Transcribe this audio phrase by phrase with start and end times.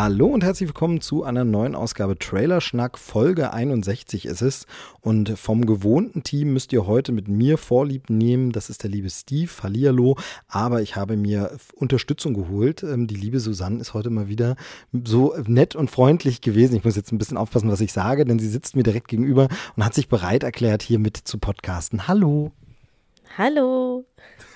[0.00, 3.00] Hallo und herzlich willkommen zu einer neuen Ausgabe Trailer Schnack.
[3.00, 4.66] Folge 61 ist es.
[5.00, 8.52] Und vom gewohnten Team müsst ihr heute mit mir Vorlieb nehmen.
[8.52, 9.50] Das ist der liebe Steve.
[9.60, 10.16] Hallihallo.
[10.46, 12.84] Aber ich habe mir Unterstützung geholt.
[12.84, 14.54] Ähm, Die liebe Susanne ist heute mal wieder
[15.04, 16.76] so nett und freundlich gewesen.
[16.76, 19.48] Ich muss jetzt ein bisschen aufpassen, was ich sage, denn sie sitzt mir direkt gegenüber
[19.74, 22.06] und hat sich bereit erklärt, hier mit zu podcasten.
[22.06, 22.52] Hallo.
[23.36, 24.04] Hallo.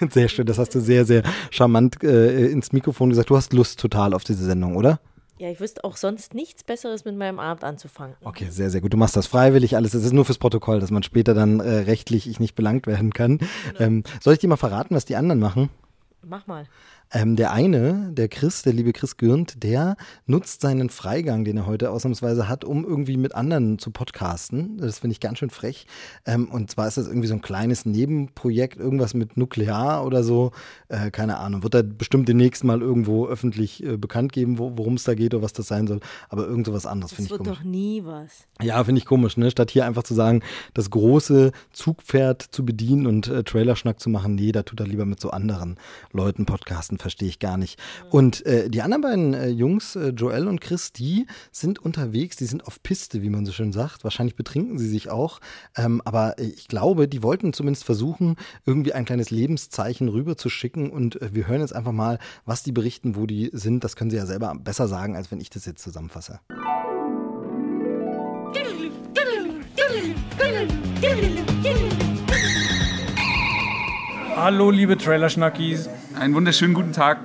[0.09, 0.47] Sehr schön.
[0.47, 3.31] Das hast du sehr, sehr charmant äh, ins Mikrofon gesagt.
[3.31, 5.01] Du hast Lust total auf diese Sendung, oder?
[5.43, 8.15] Ja, ich wüsste auch sonst nichts Besseres mit meinem Abend anzufangen.
[8.23, 8.93] Okay, sehr, sehr gut.
[8.93, 9.93] Du machst das freiwillig alles.
[9.93, 13.13] Es ist nur fürs Protokoll, dass man später dann äh, rechtlich ich nicht belangt werden
[13.13, 13.41] kann.
[13.81, 15.69] Ähm, soll ich dir mal verraten, was die anderen machen?
[16.23, 16.67] Mach mal.
[17.13, 19.97] Ähm, der eine, der Chris, der liebe Chris Gürnt, der
[20.27, 24.79] nutzt seinen Freigang, den er heute ausnahmsweise hat, um irgendwie mit anderen zu podcasten.
[24.79, 25.87] Das finde ich ganz schön frech.
[26.25, 30.53] Ähm, und zwar ist das irgendwie so ein kleines Nebenprojekt, irgendwas mit Nuklear oder so.
[30.89, 31.63] Äh, keine Ahnung.
[31.63, 35.35] Wird er bestimmt demnächst mal irgendwo öffentlich äh, bekannt geben, wo, worum es da geht
[35.35, 36.01] oder was das sein soll.
[36.31, 37.59] Aber irgend so was anderes Das finde ich wird komisch.
[37.59, 38.47] doch nie was.
[38.63, 39.51] Ja, finde ich komisch, ne?
[39.51, 44.35] Statt hier einfach zu sagen, das große Zugpferd zu bedienen und äh, Trailerschnack zu machen,
[44.35, 45.77] nee, da tut er lieber mit so anderen
[46.13, 47.79] Leuten podcasten, verstehe ich gar nicht.
[48.11, 52.47] Und äh, die anderen beiden äh, Jungs, äh, Joel und Chris, die sind unterwegs, die
[52.47, 54.05] sind auf Piste, wie man so schön sagt.
[54.05, 55.41] Wahrscheinlich betrinken sie sich auch.
[55.77, 60.91] Ähm, aber äh, ich glaube, die wollten zumindest versuchen, irgendwie ein kleines Lebenszeichen rüberzuschicken.
[60.91, 63.85] Und äh, wir hören jetzt einfach mal, was die berichten, wo die sind.
[63.85, 66.41] Das können sie ja selber besser sagen, als wenn ich das jetzt zusammenfasse.
[74.37, 75.89] Hallo, liebe Trailer-Schnackis.
[76.19, 77.19] Einen wunderschönen guten Tag.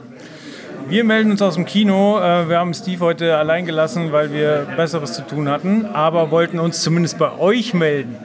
[0.89, 2.19] Wir melden uns aus dem Kino.
[2.19, 6.59] Äh, Wir haben Steve heute allein gelassen, weil wir Besseres zu tun hatten, aber wollten
[6.59, 8.15] uns zumindest bei euch melden.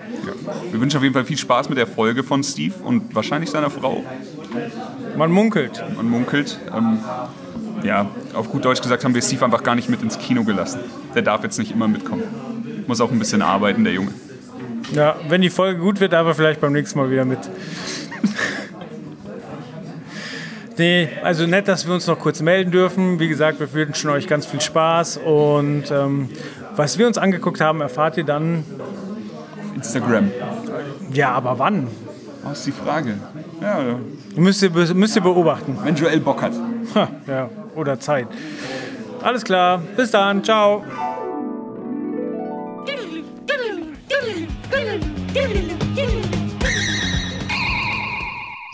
[0.71, 3.71] Wir wünschen auf jeden Fall viel Spaß mit der Folge von Steve und wahrscheinlich seiner
[3.71, 4.05] Frau.
[5.17, 5.83] Man munkelt.
[5.97, 6.59] Man munkelt.
[6.77, 6.99] Ähm,
[7.83, 10.81] ja, auf gut Deutsch gesagt haben wir Steve einfach gar nicht mit ins Kino gelassen.
[11.15, 12.23] Der darf jetzt nicht immer mitkommen.
[12.87, 14.13] Muss auch ein bisschen arbeiten, der Junge.
[14.93, 17.39] Ja, wenn die Folge gut wird, aber vielleicht beim nächsten Mal wieder mit.
[20.83, 23.21] Nee, also nett, dass wir uns noch kurz melden dürfen.
[23.21, 26.29] Wie gesagt, wir wünschen euch ganz viel Spaß und ähm,
[26.75, 28.65] was wir uns angeguckt haben, erfahrt ihr dann.
[29.77, 30.33] Instagram.
[31.13, 31.87] Ja, aber wann?
[32.43, 33.15] Was ist die Frage?
[33.61, 33.79] Ja,
[34.35, 35.79] Müsst ihr, müsst ihr beobachten.
[35.85, 36.53] wenn Joel Bock hat.
[36.97, 38.27] Ha, ja, oder Zeit.
[39.23, 40.83] Alles klar, bis dann, ciao.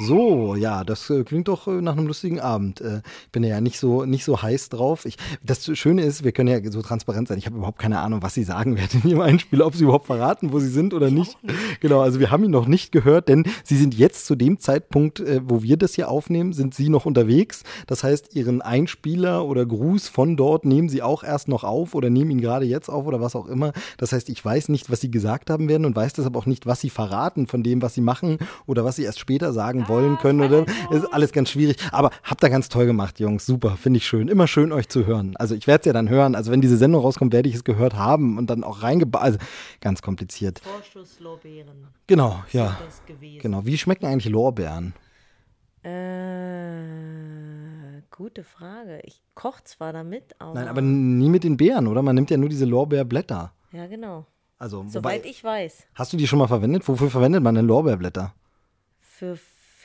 [0.08, 2.80] So, ja, das äh, klingt doch äh, nach einem lustigen Abend.
[2.80, 5.04] Äh, ich bin ja nicht so, nicht so heiß drauf.
[5.04, 7.36] Ich, das Schöne ist, wir können ja so transparent sein.
[7.36, 10.06] Ich habe überhaupt keine Ahnung, was sie sagen werden in ihrem Einspiel, ob sie überhaupt
[10.06, 11.36] verraten, wo sie sind oder nicht.
[11.80, 15.22] Genau, also wir haben ihn noch nicht gehört, denn sie sind jetzt zu dem Zeitpunkt,
[15.42, 17.62] wo wir das hier aufnehmen, sind sie noch unterwegs.
[17.86, 22.08] Das heißt, ihren Einspieler oder Gruß von dort nehmen sie auch erst noch auf oder
[22.08, 23.72] nehmen ihn gerade jetzt auf oder was auch immer.
[23.98, 26.64] Das heißt, ich weiß nicht, was sie gesagt haben werden und weiß deshalb auch nicht,
[26.64, 29.97] was sie verraten von dem, was sie machen oder was sie erst später sagen wollen
[30.18, 31.76] können oder ist alles ganz schwierig.
[31.92, 33.46] Aber habt ihr ganz toll gemacht, Jungs.
[33.46, 34.28] Super, finde ich schön.
[34.28, 35.36] Immer schön, euch zu hören.
[35.36, 36.34] Also ich werde es ja dann hören.
[36.34, 39.22] Also wenn diese Sendung rauskommt, werde ich es gehört haben und dann auch reingebaut.
[39.22, 39.38] Also
[39.80, 40.60] ganz kompliziert.
[40.60, 41.88] Vorschusslorbeeren.
[42.06, 42.78] Genau, ja.
[43.40, 43.66] Genau.
[43.66, 44.94] Wie schmecken eigentlich Lorbeeren?
[45.82, 46.82] Äh,
[48.10, 49.00] gute Frage.
[49.04, 50.54] Ich koche zwar damit, aber.
[50.54, 52.02] Nein, aber nie mit den Beeren, oder?
[52.02, 53.52] Man nimmt ja nur diese Lorbeerblätter.
[53.72, 54.26] Ja, genau.
[54.58, 55.86] Also, Soweit wobei, ich weiß.
[55.94, 56.86] hast du die schon mal verwendet?
[56.88, 58.34] Wofür verwendet man denn Lorbeerblätter?
[59.00, 59.36] Für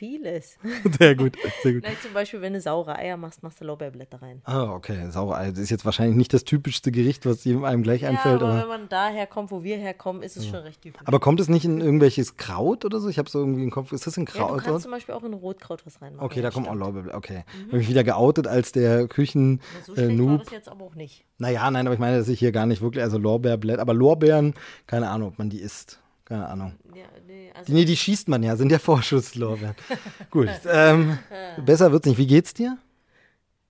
[0.03, 0.57] vieles.
[0.99, 1.83] Sehr gut, sehr gut.
[1.83, 4.41] Nein, zum Beispiel, wenn du saure Eier machst, machst du Lorbeerblätter rein.
[4.43, 5.09] Ah, okay.
[5.11, 5.51] Sauerei.
[5.51, 8.41] Das ist jetzt wahrscheinlich nicht das typischste Gericht, was jedem einem gleich Ja, einfällt.
[8.41, 11.01] aber aber, wenn man daher kommt, wo wir herkommen, ist es schon recht typisch.
[11.05, 13.07] aber kommt es nicht in irgendwelches Kraut oder so?
[13.07, 13.93] Ich habe so irgendwie im Kopf.
[13.93, 14.63] Ist das ein ja, du Kraut?
[14.63, 16.25] kannst zum Beispiel auch in Rotkraut was reinmachen.
[16.25, 16.75] okay, ja, da kommen auch.
[16.75, 17.17] Lorbeerblätter.
[17.17, 17.45] Okay.
[17.67, 20.43] Habe mich wieder geoutet als der Küchen So äh, schlecht war Noob.
[20.43, 21.23] das jetzt aber auch nicht.
[21.37, 24.53] Naja, nein, aber ich meine, dass ich hier gar nicht wirklich, also Lorbeerblätter, aber Lorbeeren,
[24.87, 25.99] keine Ahnung, ob man die isst.
[26.33, 26.73] Keine Ahnung.
[26.95, 29.75] Ja, nee, also Nee, die schießt man ja, sind ja Vorschusslorbeeren.
[30.31, 30.49] Gut.
[30.67, 31.19] Ähm,
[31.63, 32.17] besser wird's nicht.
[32.17, 32.79] Wie geht's dir?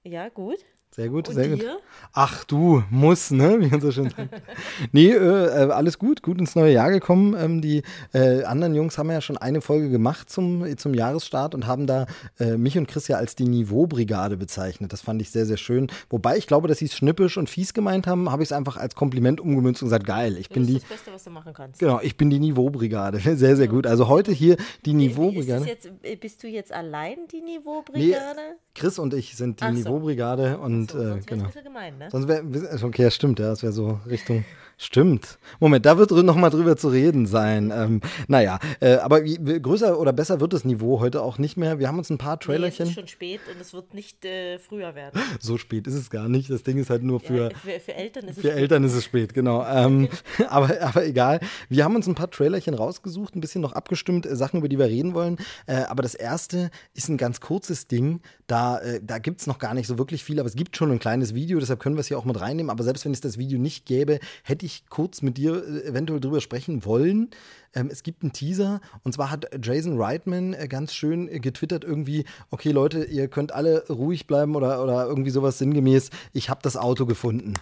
[0.05, 0.59] ja, gut.
[0.95, 1.61] Sehr gut, Und sehr gut.
[1.61, 1.77] dir?
[2.13, 3.59] Ach du, muss, ne?
[3.59, 4.29] Wie man so schön sagt.
[4.91, 7.35] Nee, äh, äh, alles gut, gut ins neue Jahr gekommen.
[7.39, 7.81] Ähm, die
[8.13, 12.05] äh, anderen Jungs haben ja schon eine Folge gemacht zum, zum Jahresstart und haben da
[12.39, 14.93] äh, mich und Chris ja als die Niveaubrigade bezeichnet.
[14.93, 15.87] Das fand ich sehr, sehr schön.
[16.09, 18.77] Wobei ich glaube, dass sie es schnippisch und fies gemeint haben, habe ich es einfach
[18.77, 20.79] als Kompliment umgemünzt und gesagt, geil, ich Das bin ist die.
[20.79, 21.79] das Beste, was du machen kannst.
[21.79, 23.19] Genau, ich bin die Niveaubrigade.
[23.35, 23.87] Sehr, sehr gut.
[23.87, 25.65] Also heute hier die ist Niveaubrigade.
[25.65, 25.89] jetzt,
[26.21, 28.57] bist du jetzt allein die Nee, Niveaubrigade?
[28.75, 29.71] Chris und ich sind die so.
[29.71, 31.49] Niveaubrigade und so, äh, sonst genau.
[31.63, 32.09] gemein, ne?
[32.11, 32.43] Sonst wäre,
[32.83, 34.45] okay, ja, stimmt, ja, das wäre so Richtung,
[34.77, 35.37] stimmt.
[35.59, 37.71] Moment, da wird noch mal drüber zu reden sein.
[37.75, 41.79] Ähm, naja, äh, aber größer oder besser wird das Niveau heute auch nicht mehr.
[41.79, 42.87] Wir haben uns ein paar Nee, es Trailerchen.
[42.87, 45.19] ist schon spät und es wird nicht äh, früher werden.
[45.39, 46.49] so spät ist es gar nicht.
[46.49, 48.57] Das Ding ist halt nur für, ja, für, für Eltern ist es für spät.
[48.59, 49.63] Eltern ist es spät, genau.
[49.73, 50.07] Ähm,
[50.49, 51.39] aber, aber egal.
[51.67, 54.77] Wir haben uns ein paar Trailerchen rausgesucht, ein bisschen noch abgestimmt, äh, Sachen, über die
[54.77, 55.37] wir reden wollen.
[55.65, 58.21] Äh, aber das erste ist ein ganz kurzes Ding.
[58.47, 60.91] Da, äh, da gibt es noch gar nicht so wirklich viel, aber es gibt schon
[60.91, 62.69] ein kleines Video, deshalb können wir es hier auch mit reinnehmen.
[62.69, 66.19] Aber selbst wenn es das Video nicht gäbe, hätte ich kurz mit dir äh, eventuell
[66.19, 67.29] drüber sprechen wollen.
[67.73, 72.25] Ähm, es gibt einen Teaser und zwar hat Jason Reitman äh, ganz schön getwittert irgendwie,
[72.49, 76.77] okay Leute, ihr könnt alle ruhig bleiben oder, oder irgendwie sowas sinngemäß, ich habe das
[76.77, 77.53] Auto gefunden.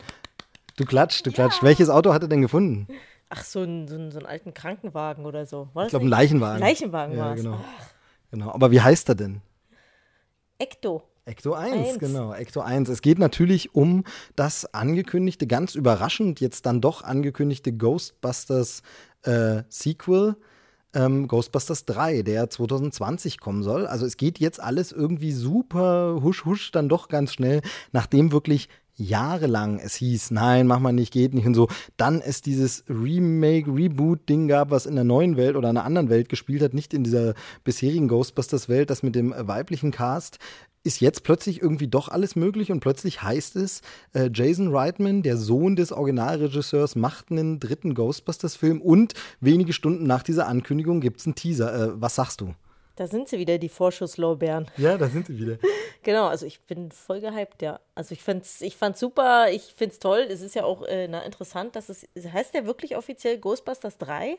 [0.78, 1.64] Du klatscht, du klatscht.
[1.64, 2.88] Welches Auto hat er denn gefunden?
[3.30, 5.70] Ach, so einen so so einen alten Krankenwagen oder so.
[5.74, 6.10] War Ich glaube, ein?
[6.10, 6.60] Leichenwagen.
[6.60, 7.44] Leichenwagen ja, war es.
[7.44, 7.60] genau.
[8.32, 8.52] genau.
[8.52, 9.42] Aber wie heißt er denn?
[10.58, 11.04] Ecto.
[11.32, 12.00] Ecto 1, Eins.
[12.00, 12.90] genau, Ecto 1.
[12.90, 14.04] Es geht natürlich um
[14.36, 18.84] das angekündigte, ganz überraschend jetzt dann doch angekündigte Ghostbusters
[19.24, 20.36] äh, Sequel.
[20.94, 23.88] Ähm, Ghostbusters 3, der 2020 kommen soll.
[23.88, 27.62] Also es geht jetzt alles irgendwie super husch husch dann doch ganz schnell,
[27.94, 32.42] nachdem wirklich jahrelang es hieß, nein, mach mal nicht, geht nicht und so, dann es
[32.42, 36.74] dieses Remake, Reboot-Ding gab, was in der neuen Welt oder einer anderen Welt gespielt hat,
[36.74, 40.40] nicht in dieser bisherigen Ghostbusters-Welt, das mit dem weiblichen Cast,
[40.84, 43.82] ist jetzt plötzlich irgendwie doch alles möglich und plötzlich heißt es,
[44.14, 50.24] äh, Jason Reitman, der Sohn des Originalregisseurs, macht einen dritten Ghostbusters-Film und wenige Stunden nach
[50.24, 51.74] dieser Ankündigung gibt es einen Teaser.
[51.74, 52.54] Äh, was sagst du?
[52.96, 54.70] Da sind sie wieder, die Vorschusslorbeeren.
[54.78, 55.58] Ja, da sind sie wieder.
[56.04, 57.80] Genau, also ich bin voll gehypt, ja.
[57.94, 60.26] Also ich fand's, ich fand's super, ich find's toll.
[60.30, 64.38] Es ist ja auch äh, na, interessant, dass es, heißt der wirklich offiziell Ghostbusters 3?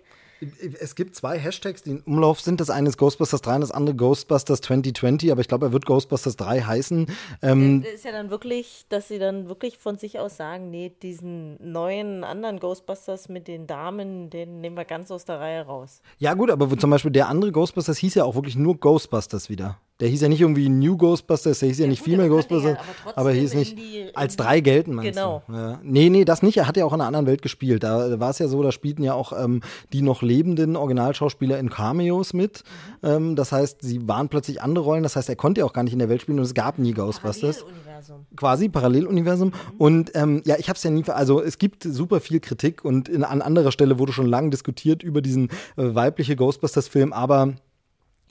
[0.81, 2.61] Es gibt zwei Hashtags, die im Umlauf sind.
[2.61, 5.87] Das eine ist Ghostbusters 3 und das andere Ghostbusters 2020, aber ich glaube, er wird
[5.87, 7.07] Ghostbusters 3 heißen.
[7.43, 11.59] Ähm, ist ja dann wirklich, dass sie dann wirklich von sich aus sagen, nee, diesen
[11.61, 16.01] neuen anderen Ghostbusters mit den Damen, den nehmen wir ganz aus der Reihe raus.
[16.19, 19.79] ja, gut, aber zum Beispiel der andere Ghostbusters hieß ja auch wirklich nur Ghostbusters wieder.
[20.03, 22.73] Der hieß ja nicht irgendwie New Ghostbusters, der hieß ja, Ja, nicht gut, Female Ghostbusters,
[22.73, 22.79] ja
[23.13, 23.79] aber aber hieß nicht
[24.17, 25.45] als drei gelten, meinst Genau.
[25.47, 25.53] du?
[25.55, 25.81] Ja.
[25.85, 26.57] Nee, nee, das nicht.
[26.57, 27.85] Er hat ja auch in einer anderen Welt gespielt.
[27.85, 29.61] Da war es ja so, da spielten ja auch ähm,
[29.93, 32.65] die noch lebenden Originalschauspieler in Cameos mit.
[33.03, 33.09] Mhm.
[33.09, 35.05] Ähm, das heißt, sie waren plötzlich andere Rollen.
[35.05, 36.79] Das heißt, er konnte ja auch gar nicht in der Welt spielen und es gab
[36.81, 38.27] nie Ghostbusters Paralleluniversum.
[38.37, 39.53] quasi Paralleluniversum.
[39.79, 43.09] Und ähm, ja, ich habe es ja nie, also es gibt super viel Kritik und
[43.09, 45.45] in, an anderer Stelle wurde schon lange diskutiert über diesen
[45.77, 47.55] äh, weibliche Ghostbusters-Film, aber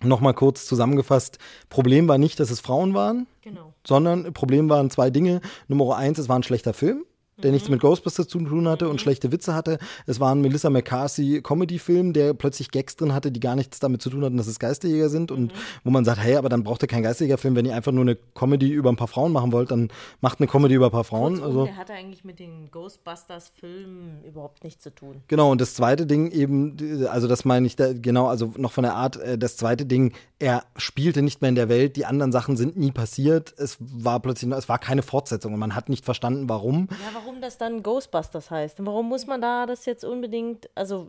[0.03, 1.37] nochmal kurz zusammengefasst,
[1.69, 3.73] Problem war nicht, dass es Frauen waren, Genau.
[3.85, 5.41] sondern Problem waren zwei Dinge.
[5.67, 7.03] Nummer eins, es war ein schlechter Film
[7.43, 9.79] der nichts mit Ghostbusters zu tun hatte und schlechte Witze hatte.
[10.05, 14.01] Es war ein Melissa McCarthy Comedy-Film, der plötzlich Gags drin hatte, die gar nichts damit
[14.01, 15.53] zu tun hatten, dass es Geisterjäger sind und
[15.83, 18.15] wo man sagt, hey, aber dann braucht ihr keinen Geisterjäger-Film, wenn ihr einfach nur eine
[18.15, 19.89] Comedy über ein paar Frauen machen wollt, dann
[20.21, 21.33] macht eine Comedy über ein paar Frauen.
[21.33, 25.21] Kurzum, Also der hatte eigentlich mit den Ghostbusters-Filmen überhaupt nichts zu tun.
[25.27, 28.83] Genau, und das zweite Ding eben, also das meine ich da, genau, also noch von
[28.83, 32.31] der Art, äh, das zweite Ding, er spielte nicht mehr in der Welt, die anderen
[32.31, 36.05] Sachen sind nie passiert, es war plötzlich, es war keine Fortsetzung und man hat nicht
[36.05, 36.87] verstanden, warum.
[36.89, 38.79] Ja, warum das dann Ghostbusters heißt?
[38.79, 41.07] Und warum muss man da das jetzt unbedingt, also,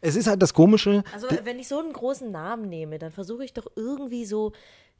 [0.00, 3.44] Es ist halt das Komische, also wenn ich so einen großen Namen nehme, dann versuche
[3.44, 4.52] ich doch irgendwie so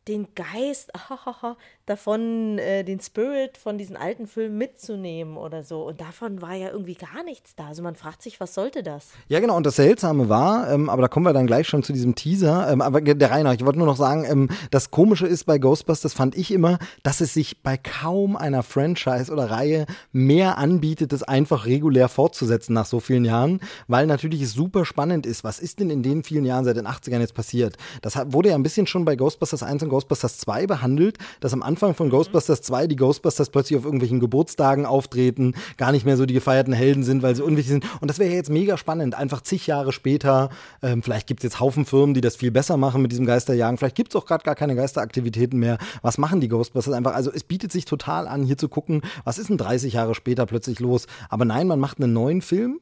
[0.09, 0.91] den Geist
[1.87, 5.87] davon, äh, den Spirit von diesen alten Filmen mitzunehmen oder so.
[5.87, 7.67] Und davon war ja irgendwie gar nichts da.
[7.67, 9.09] Also man fragt sich, was sollte das?
[9.29, 9.57] Ja, genau.
[9.57, 12.71] Und das Seltsame war, ähm, aber da kommen wir dann gleich schon zu diesem Teaser.
[12.71, 16.15] Ähm, aber der nach, ich wollte nur noch sagen, ähm, das Komische ist bei Ghostbusters,
[16.15, 21.23] fand ich immer, dass es sich bei kaum einer Franchise oder Reihe mehr anbietet, das
[21.23, 25.45] einfach regulär fortzusetzen nach so vielen Jahren, weil natürlich es super spannend ist.
[25.45, 27.77] Was ist denn in den vielen Jahren seit den 80ern jetzt passiert?
[28.03, 31.63] Das wurde ja ein bisschen schon bei Ghostbusters 1 und Ghostbusters 2 behandelt, dass am
[31.63, 36.25] Anfang von Ghostbusters 2 die Ghostbusters plötzlich auf irgendwelchen Geburtstagen auftreten, gar nicht mehr so
[36.25, 37.85] die gefeierten Helden sind, weil sie unwichtig sind.
[38.01, 40.49] Und das wäre ja jetzt mega spannend, einfach zig Jahre später,
[40.83, 43.77] ähm, vielleicht gibt es jetzt Haufen Firmen, die das viel besser machen mit diesem Geisterjagen,
[43.77, 45.77] vielleicht gibt es auch gerade gar keine Geisteraktivitäten mehr.
[46.01, 47.15] Was machen die Ghostbusters einfach?
[47.15, 50.47] Also es bietet sich total an, hier zu gucken, was ist denn 30 Jahre später
[50.47, 51.07] plötzlich los?
[51.29, 52.81] Aber nein, man macht einen neuen Film.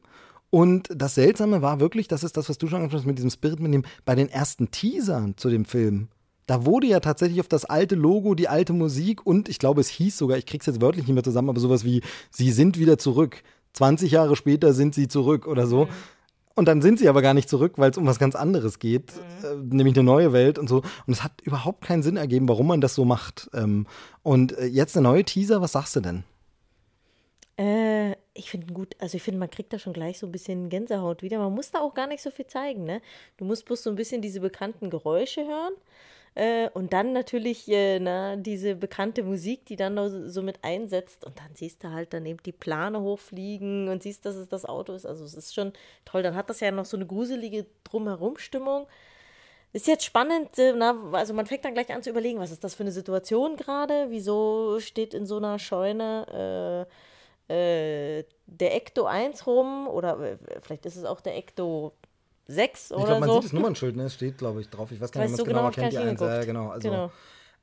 [0.50, 3.30] Und das Seltsame war wirklich, das ist das, was du schon angesprochen hast mit diesem
[3.30, 6.08] Spirit mit dem, bei den ersten Teasern zu dem Film,
[6.48, 9.88] da wurde ja tatsächlich auf das alte Logo, die alte Musik und ich glaube, es
[9.88, 12.00] hieß sogar, ich krieg's jetzt wörtlich nicht mehr zusammen, aber sowas wie,
[12.30, 13.42] sie sind wieder zurück.
[13.74, 15.84] 20 Jahre später sind sie zurück oder so.
[15.84, 15.90] Mhm.
[16.54, 19.12] Und dann sind sie aber gar nicht zurück, weil es um was ganz anderes geht,
[19.44, 20.78] äh, nämlich eine neue Welt und so.
[20.78, 23.50] Und es hat überhaupt keinen Sinn ergeben, warum man das so macht.
[23.52, 23.86] Ähm,
[24.22, 26.24] und äh, jetzt der neue Teaser, was sagst du denn?
[27.58, 30.70] Äh, ich finde gut, also ich finde, man kriegt da schon gleich so ein bisschen
[30.70, 31.38] Gänsehaut wieder.
[31.38, 33.02] Man muss da auch gar nicht so viel zeigen, ne?
[33.36, 35.74] Du musst bloß so ein bisschen diese bekannten Geräusche hören.
[36.38, 41.24] Äh, und dann natürlich äh, na, diese bekannte Musik, die dann noch so mit einsetzt.
[41.24, 44.64] Und dann siehst du halt dann eben die Plane hochfliegen und siehst, dass es das
[44.64, 45.04] Auto ist.
[45.04, 45.72] Also es ist schon
[46.04, 46.22] toll.
[46.22, 48.86] Dann hat das ja noch so eine gruselige Drumherum-Stimmung.
[49.72, 52.62] Ist jetzt spannend, äh, na, also man fängt dann gleich an zu überlegen, was ist
[52.62, 54.06] das für eine Situation gerade?
[54.10, 56.86] Wieso steht in so einer Scheune
[57.48, 59.88] äh, der Ecto 1 rum?
[59.88, 61.94] Oder vielleicht ist es auch der Ecto
[62.48, 63.34] 6 oder Ich glaube, man so.
[63.36, 64.04] sieht das Nummernschild, ne?
[64.04, 64.90] Es steht, glaube ich, drauf.
[64.90, 66.20] Ich weiß gar nicht, ob man es genau, genauer hab ich kennt, die gar Eins.
[66.20, 66.46] nicht Ja, hingeguckt.
[66.46, 66.68] genau.
[66.70, 67.12] Also, Genau.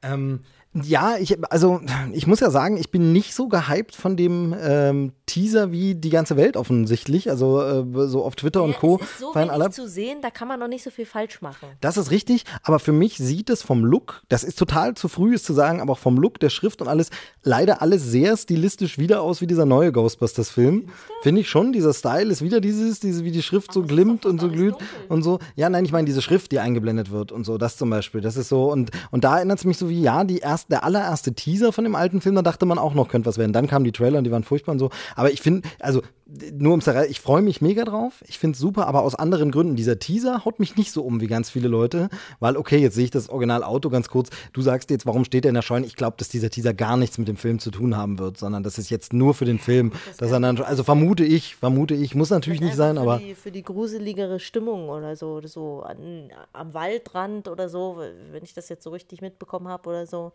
[0.04, 0.40] Ähm,
[0.84, 1.80] ja, ich, also
[2.12, 6.10] ich muss ja sagen, ich bin nicht so gehypt von dem ähm, Teaser wie die
[6.10, 7.30] ganze Welt offensichtlich.
[7.30, 9.00] Also äh, so auf Twitter und Ja, Co.
[9.02, 9.70] Es ist so wenig alle.
[9.70, 11.68] zu sehen, da kann man noch nicht so viel falsch machen.
[11.82, 15.34] Das ist richtig, aber für mich sieht es vom Look, das ist total zu früh,
[15.36, 17.10] es zu sagen, aber auch vom Look, der Schrift und alles,
[17.44, 20.90] leider alles sehr stilistisch wieder aus wie dieser neue Ghostbusters-Film.
[21.22, 23.94] Finde ich schon, dieser Style ist wieder dieses, diese, wie die Schrift so Aber ist
[23.96, 24.88] glimmt und so glüht dunkel.
[25.10, 25.40] und so.
[25.56, 28.36] Ja, nein, ich meine diese Schrift, die eingeblendet wird und so, das zum Beispiel, das
[28.38, 28.72] ist so.
[28.72, 31.84] Und, und da erinnert es mich so wie, ja, die erst, der allererste Teaser von
[31.84, 33.54] dem alten Film, da dachte man auch noch, könnte was werden.
[33.54, 34.90] Dann kamen die Trailer und die waren furchtbar und so.
[35.16, 38.24] Aber ich finde, also nur ums Zerreißen, ich freue mich mega drauf.
[38.28, 39.76] Ich finde es super, aber aus anderen Gründen.
[39.76, 43.06] Dieser Teaser haut mich nicht so um wie ganz viele Leute, weil, okay, jetzt sehe
[43.06, 44.30] ich das Originalauto ganz kurz.
[44.52, 45.86] Du sagst jetzt, warum steht er in der Scheune?
[45.86, 48.64] Ich glaube, dass dieser Teaser gar nichts mit dem Film zu tun haben wird, sondern
[48.64, 49.92] das ist jetzt nur für den Film.
[50.18, 53.20] Dass er dann, also vermute ich, vermute ich, muss natürlich nicht sein, Einfach aber.
[53.20, 58.02] Für die, für die gruseligere Stimmung oder so, oder so an, am Waldrand oder so,
[58.32, 60.32] wenn ich das jetzt so richtig mitbekommen habe oder so.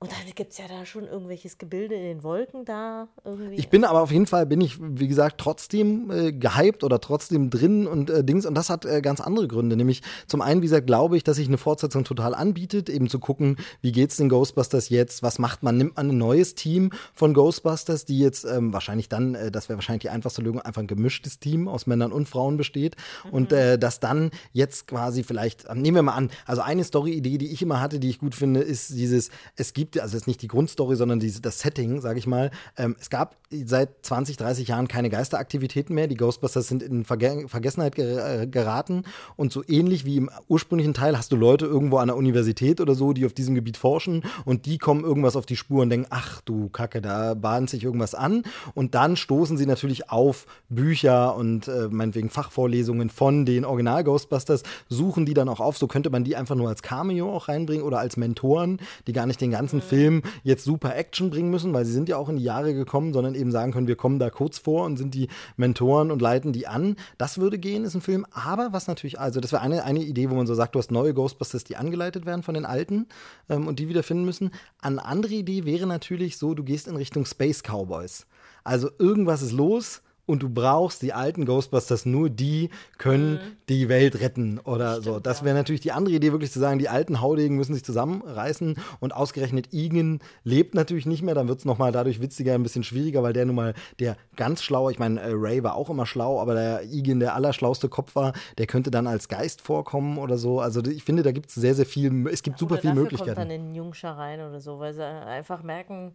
[0.00, 3.56] Und dann gibt es ja da schon irgendwelches Gebilde in den Wolken da irgendwie.
[3.56, 7.50] Ich bin aber auf jeden Fall, bin ich, wie gesagt, trotzdem äh, gehypt oder trotzdem
[7.50, 8.46] drin und äh, Dings.
[8.46, 9.76] Und das hat äh, ganz andere Gründe.
[9.76, 13.18] Nämlich zum einen, wie gesagt, glaube ich, dass sich eine Fortsetzung total anbietet, eben zu
[13.18, 17.34] gucken, wie geht's den Ghostbusters jetzt, was macht man, nimmt man ein neues Team von
[17.34, 20.86] Ghostbusters, die jetzt ähm, wahrscheinlich dann, äh, das wäre wahrscheinlich die einfachste Lösung, einfach ein
[20.86, 22.94] gemischtes Team aus Männern und Frauen besteht.
[23.32, 27.50] Und äh, dass dann jetzt quasi vielleicht, nehmen wir mal an, also eine Story-Idee, die
[27.52, 30.48] ich immer hatte, die ich gut finde, ist dieses, es gibt, also jetzt nicht die
[30.48, 32.50] Grundstory, sondern diese, das Setting, sage ich mal.
[32.76, 36.06] Ähm, es gab seit 20, 30 Jahren keine Geisteraktivitäten mehr.
[36.06, 39.04] Die Ghostbusters sind in Verge Vergessenheit ger äh, geraten.
[39.36, 42.94] Und so ähnlich wie im ursprünglichen Teil hast du Leute irgendwo an der Universität oder
[42.94, 46.06] so, die auf diesem Gebiet forschen und die kommen irgendwas auf die Spur und denken,
[46.10, 48.42] ach du Kacke, da bahnt sich irgendwas an.
[48.74, 55.26] Und dann stoßen sie natürlich auf Bücher und äh, meinetwegen Fachvorlesungen von den Original-Ghostbusters, suchen
[55.26, 55.78] die dann auch auf.
[55.78, 59.26] So könnte man die einfach nur als Cameo auch reinbringen oder als Mentoren, die gar
[59.26, 62.36] nicht den ganzen Film jetzt super Action bringen müssen, weil sie sind ja auch in
[62.36, 65.28] die Jahre gekommen, sondern eben sagen können, wir kommen da kurz vor und sind die
[65.56, 66.96] Mentoren und leiten die an.
[67.16, 68.26] Das würde gehen, ist ein Film.
[68.30, 70.90] Aber was natürlich, also das wäre eine, eine Idee, wo man so sagt, du hast
[70.90, 73.06] neue Ghostbusters, die angeleitet werden von den alten
[73.48, 74.50] ähm, und die wiederfinden müssen.
[74.80, 78.26] Eine andere Idee wäre natürlich so, du gehst in Richtung Space Cowboys.
[78.64, 82.68] Also irgendwas ist los und du brauchst die alten Ghostbusters, nur die
[82.98, 85.20] können die Welt retten oder so.
[85.20, 88.76] Das wäre natürlich die andere Idee, wirklich zu sagen, die alten Haudegen müssen sich zusammenreißen
[89.00, 92.84] und ausgerechnet Igen lebt natürlich nicht mehr, dann wird es nochmal dadurch witziger, ein bisschen
[92.84, 96.04] schwieriger, weil der nun mal der ganz schlaue, ich meine, äh, Ray war auch immer
[96.04, 100.36] schlau, aber der Igen der allerschlauste Kopf war, der könnte dann als Geist vorkommen oder
[100.36, 100.60] so.
[100.60, 103.34] Also ich finde, da gibt es sehr, sehr viel, es gibt super Oder viele Möglichkeiten.
[103.34, 106.12] kommt dann in Jungscher rein oder so, weil sie einfach merken,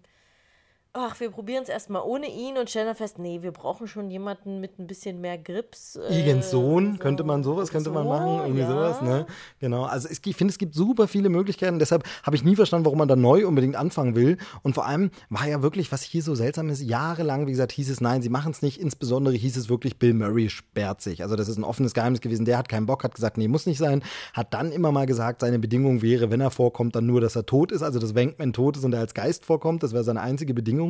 [0.95, 4.11] ach, wir probieren es erstmal ohne ihn und stellen dann fest, nee, wir brauchen schon
[4.11, 5.95] jemanden mit ein bisschen mehr Grips.
[5.95, 6.99] äh, Igens Sohn, so.
[6.99, 8.69] könnte man sowas, könnte man So, machen, irgendwie ja.
[8.69, 9.25] sowas, ne?
[9.59, 9.85] Genau.
[9.85, 12.99] Also es, ich finde, es gibt super viele Möglichkeiten, deshalb habe ich nie verstanden, warum
[12.99, 14.37] man da neu unbedingt anfangen will.
[14.61, 17.89] Und vor allem war ja wirklich, was hier so seltsam ist, jahrelang, wie gesagt, hieß
[17.89, 18.79] es, nein, sie machen es nicht.
[18.79, 21.23] Insbesondere hieß es wirklich, Bill Murray sperrt sich.
[21.23, 22.45] Also das ist ein offenes Geheimnis gewesen.
[22.45, 24.03] Der hat keinen Bock, hat gesagt, nee, muss nicht sein.
[24.33, 27.47] Hat dann immer mal gesagt, seine Bedingung wäre, wenn er vorkommt, dann nur, dass er
[27.47, 27.81] tot ist.
[27.81, 29.81] Also dass Wankman tot ist und er als Geist vorkommt.
[29.81, 30.82] Das wäre seine einzige Bedingung.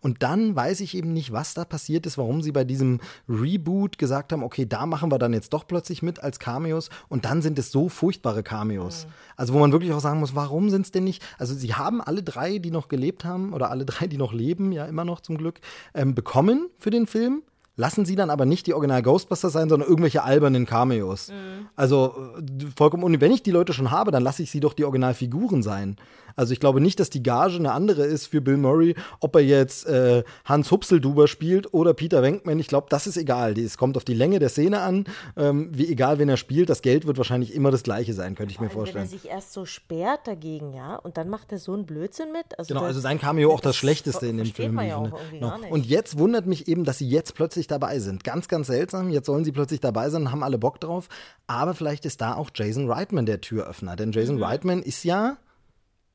[0.00, 3.98] Und dann weiß ich eben nicht, was da passiert ist, warum sie bei diesem Reboot
[3.98, 7.42] gesagt haben, okay, da machen wir dann jetzt doch plötzlich mit als Cameos und dann
[7.42, 9.06] sind es so furchtbare Cameos.
[9.36, 12.00] Also wo man wirklich auch sagen muss, warum sind es denn nicht, also sie haben
[12.00, 15.20] alle drei, die noch gelebt haben oder alle drei, die noch leben, ja immer noch
[15.20, 15.60] zum Glück,
[15.94, 17.42] ähm, bekommen für den Film.
[17.76, 21.32] Lassen sie dann aber nicht die Original Ghostbusters sein, sondern irgendwelche albernen Cameos.
[21.74, 23.20] Also äh, vollkommen ohne.
[23.20, 25.96] Wenn ich die Leute schon habe, dann lasse ich sie doch die Originalfiguren sein.
[26.36, 29.42] Also ich glaube nicht, dass die Gage eine andere ist für Bill Murray, ob er
[29.42, 32.58] jetzt äh, Hans Hupselduber spielt oder Peter Wenkman.
[32.58, 33.58] Ich glaube, das ist egal.
[33.58, 35.04] Es kommt auf die Länge der Szene an.
[35.36, 38.52] Ähm, wie egal, wenn er spielt, das Geld wird wahrscheinlich immer das gleiche sein, könnte
[38.52, 39.04] ich mir vorstellen.
[39.08, 42.32] Wenn er sich erst so sperrt dagegen, ja, und dann macht er so einen Blödsinn
[42.32, 42.58] mit.
[42.58, 44.74] Also Genau, das- also sein Cameo auch das Schlechteste in dem Film.
[44.74, 45.54] Man ja ich auch Genau.
[45.70, 48.24] Und jetzt wundert mich eben, dass sie jetzt plötzlich dabei sind.
[48.24, 49.08] Ganz, ganz seltsam.
[49.10, 51.08] Jetzt sollen sie plötzlich dabei sein und haben alle Bock drauf.
[51.46, 53.96] Aber vielleicht ist da auch Jason Reitman der Türöffner.
[53.96, 54.42] Denn Jason Mhm.
[54.42, 55.36] Reitman ist ja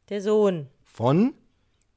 [0.09, 1.35] Der Sohn, von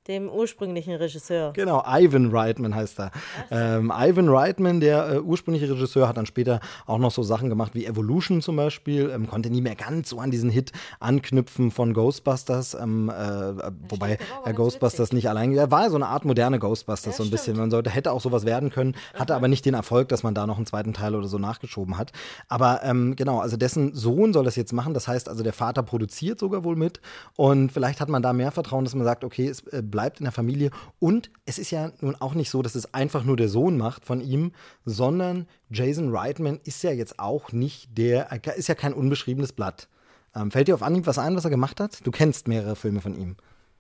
[0.09, 1.52] dem ursprünglichen Regisseur.
[1.52, 3.11] Genau, Ivan Reitman heißt er.
[3.50, 7.75] Ähm, Ivan Reitman, der äh, ursprüngliche Regisseur, hat dann später auch noch so Sachen gemacht
[7.75, 9.11] wie Evolution zum Beispiel.
[9.14, 12.75] Ähm, konnte nie mehr ganz so an diesen Hit anknüpfen von Ghostbusters.
[12.75, 15.12] Ähm, äh, wobei äh, Ghostbusters witzig.
[15.14, 15.52] nicht allein.
[15.52, 17.42] Er war so eine Art moderne Ghostbusters, Ja, so ein bisschen.
[17.54, 17.59] stimmt.
[17.59, 20.47] Man sollte, hätte auch sowas werden können, hatte aber nicht den Erfolg, dass man da
[20.49, 22.11] noch einen zweiten Teil oder so nachgeschoben hat.
[22.49, 24.94] Aber ähm, genau, also dessen Sohn soll das jetzt machen.
[24.94, 27.00] Das heißt also, der Vater produziert sogar wohl mit.
[27.37, 30.25] Und vielleicht hat man da mehr Vertrauen, dass man sagt, okay, es äh, bleibt in
[30.25, 30.72] der Familie.
[30.99, 34.04] Und es ist ja nun auch nicht so, dass es einfach nur der Sohn macht
[34.04, 34.50] von ihm,
[34.84, 39.88] sondern Jason Reitman ist ja jetzt auch nicht der, ist ja kein unbeschriebenes Blatt.
[40.34, 42.04] Ähm, fällt dir auf Anhieb was ein, was er gemacht hat?
[42.04, 43.37] Du kennst mehrere Filme von ihm.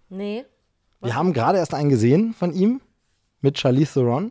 [0.08, 0.44] Nee.
[1.00, 2.80] Wir haben gerade erst einen gesehen von ihm
[3.40, 4.30] mit Charlize Theron.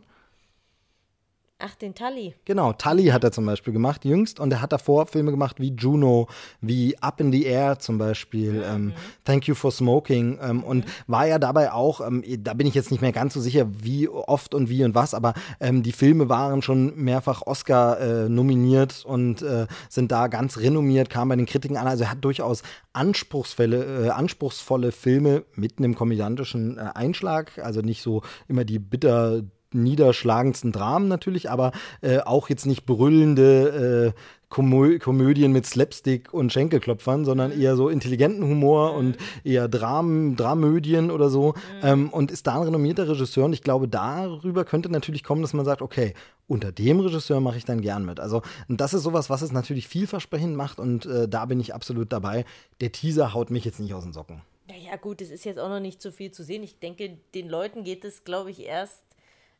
[1.64, 2.34] Ach, den Tully.
[2.44, 4.40] Genau, Tully hat er zum Beispiel gemacht, jüngst.
[4.40, 6.26] Und er hat davor Filme gemacht wie Juno,
[6.60, 8.92] wie Up in the Air zum Beispiel, ähm,
[9.24, 10.40] Thank You for Smoking.
[10.42, 13.40] Ähm, und war ja dabei auch, ähm, da bin ich jetzt nicht mehr ganz so
[13.40, 18.00] sicher, wie oft und wie und was, aber ähm, die Filme waren schon mehrfach Oscar
[18.00, 21.86] äh, nominiert und äh, sind da ganz renommiert, kamen bei den Kritiken an.
[21.86, 27.58] Also er hat durchaus anspruchsvolle, äh, anspruchsvolle Filme mit einem komödiantischen äh, Einschlag.
[27.58, 29.42] Also nicht so immer die bitter
[29.74, 34.20] niederschlagendsten Dramen natürlich, aber äh, auch jetzt nicht brüllende äh,
[34.52, 41.10] Komö Komödien mit Slapstick und Schenkelklopfern, sondern eher so intelligenten Humor und eher Dramen, Dramödien
[41.10, 41.54] oder so.
[41.82, 45.54] Ähm, und ist da ein renommierter Regisseur und ich glaube, darüber könnte natürlich kommen, dass
[45.54, 46.12] man sagt, okay,
[46.48, 48.20] unter dem Regisseur mache ich dann gern mit.
[48.20, 52.12] Also das ist sowas, was es natürlich vielversprechend macht und äh, da bin ich absolut
[52.12, 52.44] dabei.
[52.82, 54.42] Der Teaser haut mich jetzt nicht aus den Socken.
[54.68, 56.62] Naja, gut, es ist jetzt auch noch nicht so viel zu sehen.
[56.62, 59.02] Ich denke, den Leuten geht es, glaube ich, erst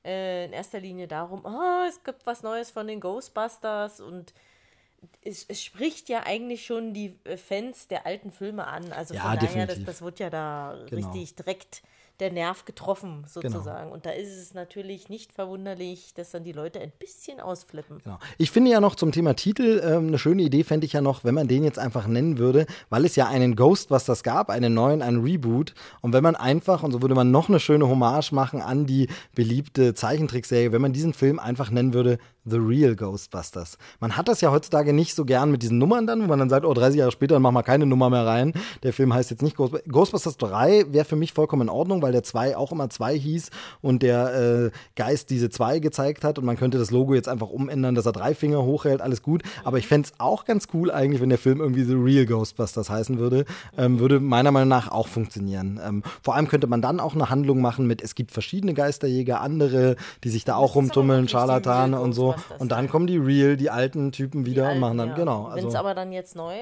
[0.04, 4.34] äh, in erster Linie darum, oh, es gibt was Neues von den Ghostbusters und
[5.22, 8.92] es, es spricht ja eigentlich schon die äh, Fans der alten Filme an.
[8.92, 11.08] Also Ja, von daher, das, das wird ja da Genau.
[11.10, 11.82] richtig direkt
[12.22, 13.90] der Nerv getroffen, sozusagen.
[13.90, 17.98] Und da ist es natürlich nicht verwunderlich, dass dann die Leute ein bisschen ausflippen.
[18.04, 18.18] Genau.
[18.38, 21.24] Ich finde ja noch zum Thema Titel ähm, eine schöne Idee fände ich ja noch,
[21.24, 25.02] wenn man den jetzt einfach nennen würde, weil es ja einen Ghostbusters gab, einen neuen,
[25.02, 25.74] einen Reboot.
[26.00, 29.08] Und wenn man einfach, und so würde man noch eine schöne Hommage machen an die
[29.34, 33.78] beliebte Zeichentrickserie, wenn man diesen Film einfach nennen würde The Real Ghostbusters.
[34.00, 36.48] Man hat das ja heutzutage nicht so gern mit diesen Nummern dann, wo man dann
[36.48, 38.52] sagt, oh, 30 Jahre später, dann machen wir keine Nummer mehr rein.
[38.82, 39.92] Der Film heißt jetzt nicht Ghostbusters.
[39.92, 43.50] Ghostbusters 3 wäre für mich vollkommen in Ordnung, weil der 2 auch immer 2 hieß
[43.80, 47.48] und der äh, Geist diese 2 gezeigt hat und man könnte das Logo jetzt einfach
[47.48, 49.42] umändern, dass er drei Finger hochhält, alles gut.
[49.64, 52.90] Aber ich fände es auch ganz cool eigentlich, wenn der Film irgendwie The Real Ghostbusters
[52.90, 53.44] heißen würde.
[53.76, 55.80] Ähm, würde meiner Meinung nach auch funktionieren.
[55.84, 59.40] Ähm, vor allem könnte man dann auch eine Handlung machen mit, es gibt verschiedene Geisterjäger,
[59.40, 62.34] andere, die sich da auch rumtummeln, Scharlatane und so.
[62.58, 65.14] Und dann kommen die Real, die alten Typen wieder und machen dann, ja.
[65.14, 65.50] genau.
[65.52, 66.54] Wenn es Also, aber dann jetzt neu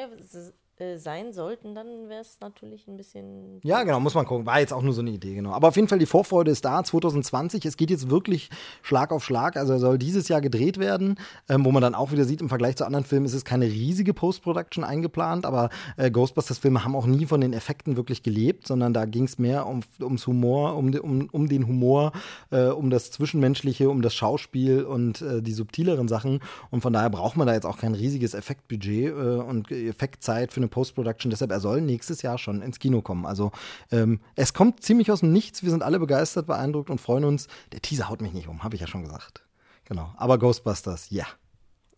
[0.81, 3.61] äh, sein sollten, dann wäre es natürlich ein bisschen.
[3.63, 4.47] Ja, genau, muss man gucken.
[4.47, 5.53] War jetzt auch nur so eine Idee, genau.
[5.53, 7.65] Aber auf jeden Fall, die Vorfreude ist da, 2020.
[7.65, 8.51] Es geht jetzt wirklich
[8.83, 9.57] Schlag auf Schlag.
[9.57, 11.17] Also soll dieses Jahr gedreht werden,
[11.49, 13.67] ähm, wo man dann auch wieder sieht, im Vergleich zu anderen Filmen ist es keine
[13.67, 18.95] riesige Post-Production eingeplant, aber äh, Ghostbusters-Filme haben auch nie von den Effekten wirklich gelebt, sondern
[18.95, 22.13] da ging es mehr um, ums Humor, um, um, um den Humor,
[22.51, 26.41] äh, um das Zwischenmenschliche, um das Schauspiel und äh, die subtileren Sachen.
[26.71, 30.61] Und von daher braucht man da jetzt auch kein riesiges Effektbudget äh, und Effektzeit für
[30.61, 31.31] eine Post-Production.
[31.31, 33.27] Deshalb, er soll nächstes Jahr schon ins Kino kommen.
[33.27, 33.53] Also
[33.91, 35.63] ähm, es kommt ziemlich aus dem Nichts.
[35.63, 37.49] Wir sind alle begeistert, beeindruckt und freuen uns.
[37.73, 39.45] Der Teaser haut mich nicht um, habe ich ja schon gesagt.
[39.85, 40.13] Genau.
[40.17, 41.27] Aber Ghostbusters, ja.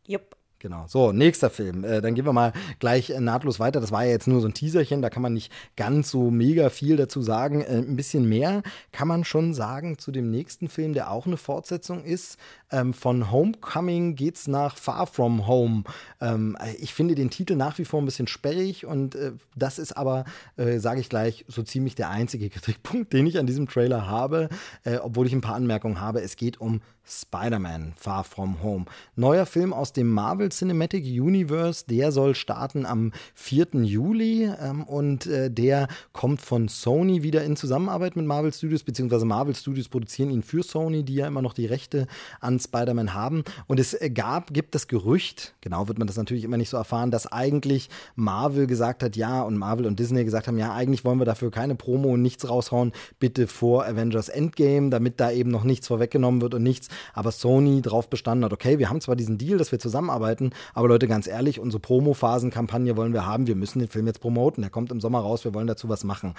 [0.06, 0.36] Jupp.
[0.62, 0.84] Genau.
[0.86, 1.82] So, nächster Film.
[1.82, 3.80] Äh, dann gehen wir mal gleich äh, nahtlos weiter.
[3.80, 6.70] Das war ja jetzt nur so ein Teaserchen, da kann man nicht ganz so mega
[6.70, 7.62] viel dazu sagen.
[7.62, 11.36] Äh, ein bisschen mehr kann man schon sagen zu dem nächsten Film, der auch eine
[11.36, 12.38] Fortsetzung ist.
[12.70, 15.82] Ähm, von Homecoming geht's nach Far From Home.
[16.20, 19.80] Ähm, äh, ich finde den Titel nach wie vor ein bisschen sperrig und äh, das
[19.80, 20.24] ist aber,
[20.56, 24.48] äh, sage ich gleich, so ziemlich der einzige Kritikpunkt, den ich an diesem Trailer habe,
[25.02, 26.20] obwohl ich ein paar Anmerkungen habe.
[26.20, 28.84] Es geht um Spider-Man Far From Home.
[29.16, 33.68] Neuer Film aus dem Marvel Cinematic Universe, der soll starten am 4.
[33.82, 39.24] Juli ähm, und äh, der kommt von Sony wieder in Zusammenarbeit mit Marvel Studios, beziehungsweise
[39.24, 42.06] Marvel Studios produzieren ihn für Sony, die ja immer noch die Rechte
[42.40, 43.44] an Spider-Man haben.
[43.66, 46.76] Und es äh, gab, gibt das Gerücht, genau wird man das natürlich immer nicht so
[46.76, 51.04] erfahren, dass eigentlich Marvel gesagt hat, ja, und Marvel und Disney gesagt haben, ja, eigentlich
[51.04, 55.50] wollen wir dafür keine Promo und nichts raushauen, bitte vor Avengers Endgame, damit da eben
[55.50, 59.16] noch nichts vorweggenommen wird und nichts aber Sony drauf bestanden hat, okay, wir haben zwar
[59.16, 60.41] diesen Deal, dass wir zusammenarbeiten,
[60.74, 64.62] aber Leute, ganz ehrlich, unsere Promo-Phasen-Kampagne wollen wir haben, wir müssen den Film jetzt promoten,
[64.62, 66.34] der kommt im Sommer raus, wir wollen dazu was machen.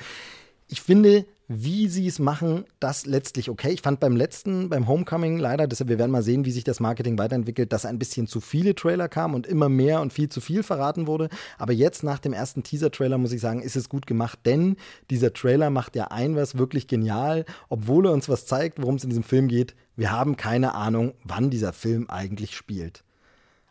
[0.68, 3.72] Ich finde, wie sie es machen, das letztlich okay.
[3.72, 6.80] Ich fand beim letzten, beim Homecoming leider, deshalb wir werden mal sehen, wie sich das
[6.80, 10.42] Marketing weiterentwickelt, dass ein bisschen zu viele Trailer kamen und immer mehr und viel zu
[10.42, 11.30] viel verraten wurde.
[11.58, 14.78] Aber jetzt nach dem ersten Teaser-Trailer muss ich sagen, ist es gut gemacht, denn
[15.10, 19.04] dieser Trailer macht ja ein was wirklich genial, obwohl er uns was zeigt, worum es
[19.04, 19.76] in diesem Film geht.
[19.96, 23.04] Wir haben keine Ahnung, wann dieser Film eigentlich spielt.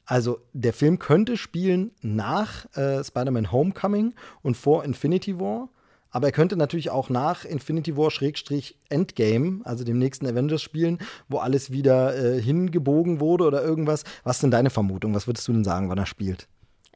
[0.04, 5.68] Also der Film könnte spielen nach äh, Spider-Man Homecoming und vor Infinity War.
[6.10, 10.98] Aber er könnte natürlich auch nach Infinity War Schrägstrich Endgame, also dem nächsten Avengers spielen,
[11.28, 14.04] wo alles wieder äh, hingebogen wurde oder irgendwas.
[14.22, 15.14] Was ist denn deine Vermutung?
[15.14, 16.48] Was würdest du denn sagen, wann er spielt?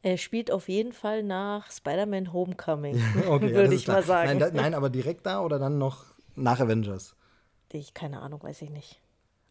[0.03, 4.29] Er spielt auf jeden Fall nach Spider-Man Homecoming, Okay, ja, würde das ich mal sagen.
[4.29, 7.15] Nein, da, nein, aber direkt da oder dann noch nach Avengers?
[7.73, 9.01] ich, keine Ahnung, weiß ich nicht.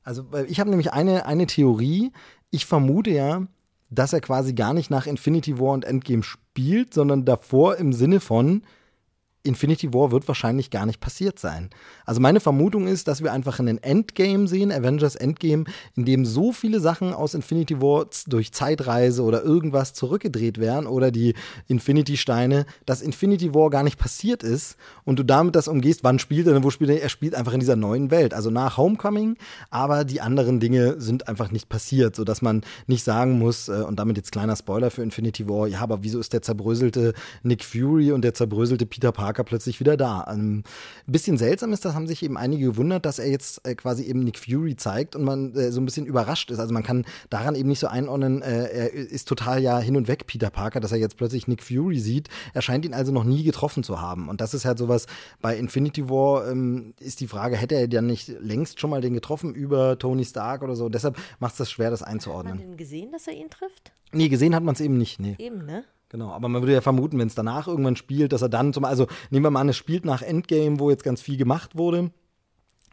[0.07, 2.13] Also ich habe nämlich eine, eine Theorie.
[2.51, 3.43] Ich vermute ja,
[3.91, 8.21] dass er quasi gar nicht nach Infinity War und Endgame spielt, sondern davor im Sinne
[8.21, 8.63] von
[9.47, 11.71] Infinity War wird wahrscheinlich gar nicht passiert sein.
[12.05, 16.53] Also meine Vermutung ist, dass wir einfach einen Endgame sehen, Avengers Endgame, in dem so
[16.53, 21.35] viele Sachen aus Infinity War durch Zeitreise oder irgendwas zurückgedreht werden oder die
[21.69, 26.19] Infinity Steine, dass Infinity War gar nicht passiert ist und du damit das umgehst, wann
[26.19, 27.03] spielt er wo spielt er?
[27.03, 29.37] Er spielt einfach in dieser neuen Welt, also nach Homecoming,
[29.71, 33.99] aber die anderen Dinge sind einfach nicht passiert, sodass man nicht sagen muss, äh, und
[33.99, 38.13] damit jetzt kleiner Spoiler für Infinity War, ja, aber wieso ist der zerbröselte Nick Fury
[38.13, 40.27] und der zerbröselte Peter Parker plötzlich wieder da?
[40.31, 40.65] Ähm,
[41.07, 44.05] ein bisschen seltsam ist, das haben sich eben einige gewundert, dass er jetzt äh, quasi
[44.05, 46.59] eben Nick Fury zeigt und man äh, so ein bisschen überrascht ist.
[46.59, 50.09] Also man kann daran eben nicht so einordnen, äh, er ist total ja hin und
[50.09, 52.29] weg, Peter Parker, dass er jetzt plötzlich Nick Fury sieht.
[52.55, 54.29] Er scheint ihn also noch nie getroffen zu haben.
[54.29, 55.07] Und das ist halt sowas,
[55.41, 59.15] bei Infinity War ähm, ist die Frage, hätte er dann nicht längst schon mal den
[59.15, 60.89] getroffen über Tony Stark oder so?
[60.89, 62.59] Deshalb macht es das schwer, das Hat man einzuordnen.
[62.59, 63.93] denn gesehen, dass er ihn trifft?
[64.13, 65.37] Nee, gesehen hat man es eben nicht, nee.
[65.39, 65.85] Eben, ne?
[66.17, 68.87] Genau, aber man würde ja vermuten, wenn es danach irgendwann spielt, dass er dann zum,
[68.87, 72.11] also nehmen wir mal an, es spielt nach Endgame, wo jetzt ganz viel gemacht wurde.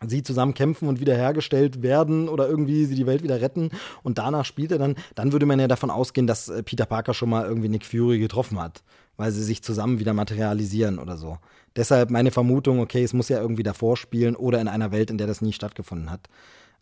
[0.05, 3.69] Sie zusammen kämpfen und wiederhergestellt werden oder irgendwie sie die Welt wieder retten
[4.03, 7.13] und danach spielt er dann, dann würde man ja davon ausgehen, dass äh, Peter Parker
[7.13, 8.83] schon mal irgendwie Nick Fury getroffen hat,
[9.15, 11.38] weil sie sich zusammen wieder materialisieren oder so.
[11.77, 15.17] Deshalb meine Vermutung, okay, es muss ja irgendwie davor spielen oder in einer Welt, in
[15.17, 16.27] der das nie stattgefunden hat.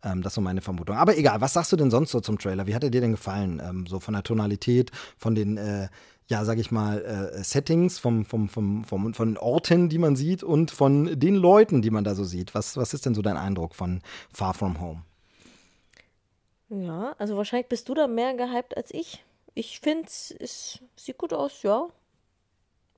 [0.03, 0.95] Ähm, das ist so meine Vermutung.
[0.95, 2.67] Aber egal, was sagst du denn sonst so zum Trailer?
[2.67, 3.61] Wie hat er dir denn gefallen?
[3.63, 5.89] Ähm, so von der Tonalität, von den, äh,
[6.31, 10.43] ja, sag ich mal, äh, Settings, vom, vom, vom, vom, von Orten, die man sieht
[10.43, 12.55] und von den Leuten, die man da so sieht.
[12.55, 15.03] Was, was ist denn so dein Eindruck von Far From Home?
[16.69, 19.25] Ja, also wahrscheinlich bist du da mehr gehypt als ich.
[19.55, 21.89] Ich finde es sieht gut aus, ja.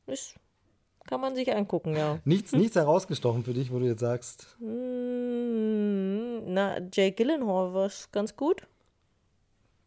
[0.06, 0.36] Ist,
[1.08, 2.20] kann man sich angucken, ja.
[2.26, 4.56] Nichts, nichts herausgestochen für dich, wo du jetzt sagst.
[4.60, 8.68] Hm, na, Jay Gyllenhaal war ganz gut.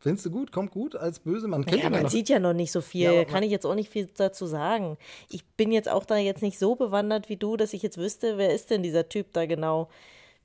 [0.06, 0.52] Findest du gut?
[0.52, 1.48] Kommt gut als böse?
[1.48, 2.10] Man kennt Ja, man noch.
[2.10, 3.12] sieht ja noch nicht so viel.
[3.12, 4.96] Ja, Kann ich jetzt auch nicht viel dazu sagen.
[5.28, 8.38] Ich bin jetzt auch da jetzt nicht so bewandert wie du, dass ich jetzt wüsste,
[8.38, 9.88] wer ist denn dieser Typ da genau?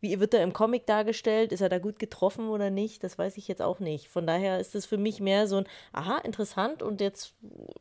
[0.02, 1.52] Wie wird er im Comic dargestellt?
[1.52, 3.04] Ist er da gut getroffen oder nicht?
[3.04, 4.08] Das weiß ich jetzt auch nicht.
[4.08, 7.36] Von daher ist es für mich mehr so ein, aha, interessant und jetzt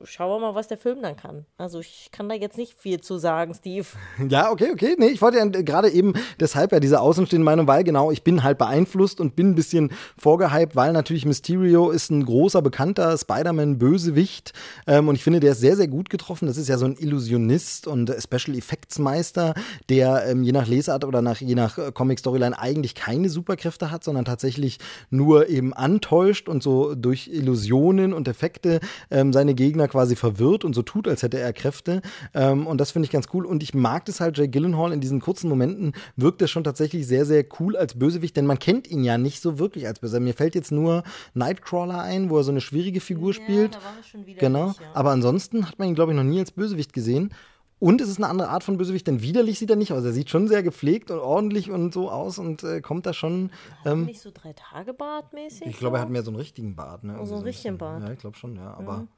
[0.04, 1.46] schauen wir mal, was der Film dann kann.
[1.56, 3.86] Also ich kann da jetzt nicht viel zu sagen, Steve.
[4.28, 4.96] Ja, okay, okay.
[4.98, 8.42] Nee, ich wollte ja gerade eben deshalb ja diese außenstehende Meinung, weil genau, ich bin
[8.42, 14.52] halt beeinflusst und bin ein bisschen vorgehypt, weil natürlich Mysterio ist ein großer, bekannter Spider-Man-Bösewicht
[14.86, 16.46] ähm, und ich finde, der ist sehr, sehr gut getroffen.
[16.46, 19.54] Das ist ja so ein Illusionist und Special Effects Meister,
[19.88, 24.02] der ähm, je nach Lesart oder nach, je nach äh, Comic-Storyline eigentlich keine Superkräfte hat,
[24.02, 24.78] sondern tatsächlich
[25.10, 30.74] nur eben antäuscht und so durch Illusionen und Effekte ähm, seine Gegner quasi verwirrt und
[30.74, 32.02] so tut, als hätte er Kräfte.
[32.34, 33.46] Ähm, und das finde ich ganz cool.
[33.46, 37.06] Und ich mag das halt, Jay Gyllenhaal in diesen kurzen Momenten wirkt er schon tatsächlich
[37.06, 40.24] sehr, sehr cool als Bösewicht, denn man kennt ihn ja nicht so wirklich als Bösewicht.
[40.24, 43.78] Mir fällt jetzt nur Nightcrawler ein, wo er so eine schwierige Figur spielt.
[44.10, 44.86] schon wieder Genau, nicht, ja.
[44.94, 47.32] aber ansonsten hat man ihn, glaube ich, noch nie als Bösewicht gesehen.
[47.80, 50.04] Und es ist eine andere Art von Bösewicht, denn widerlich sieht er nicht aus.
[50.04, 53.50] Er sieht schon sehr gepflegt und ordentlich und so aus und äh, kommt da schon.
[53.86, 55.66] Ähm, Nicht so drei Tage Bart mäßig.
[55.66, 57.04] ich glaube, er hat mehr so einen richtigen Bart.
[57.04, 57.14] Ne?
[57.24, 57.78] so einen ein richtigen.
[57.78, 58.02] Bart.
[58.02, 58.74] Ja, ich glaube schon, ja.
[58.74, 59.08] Aber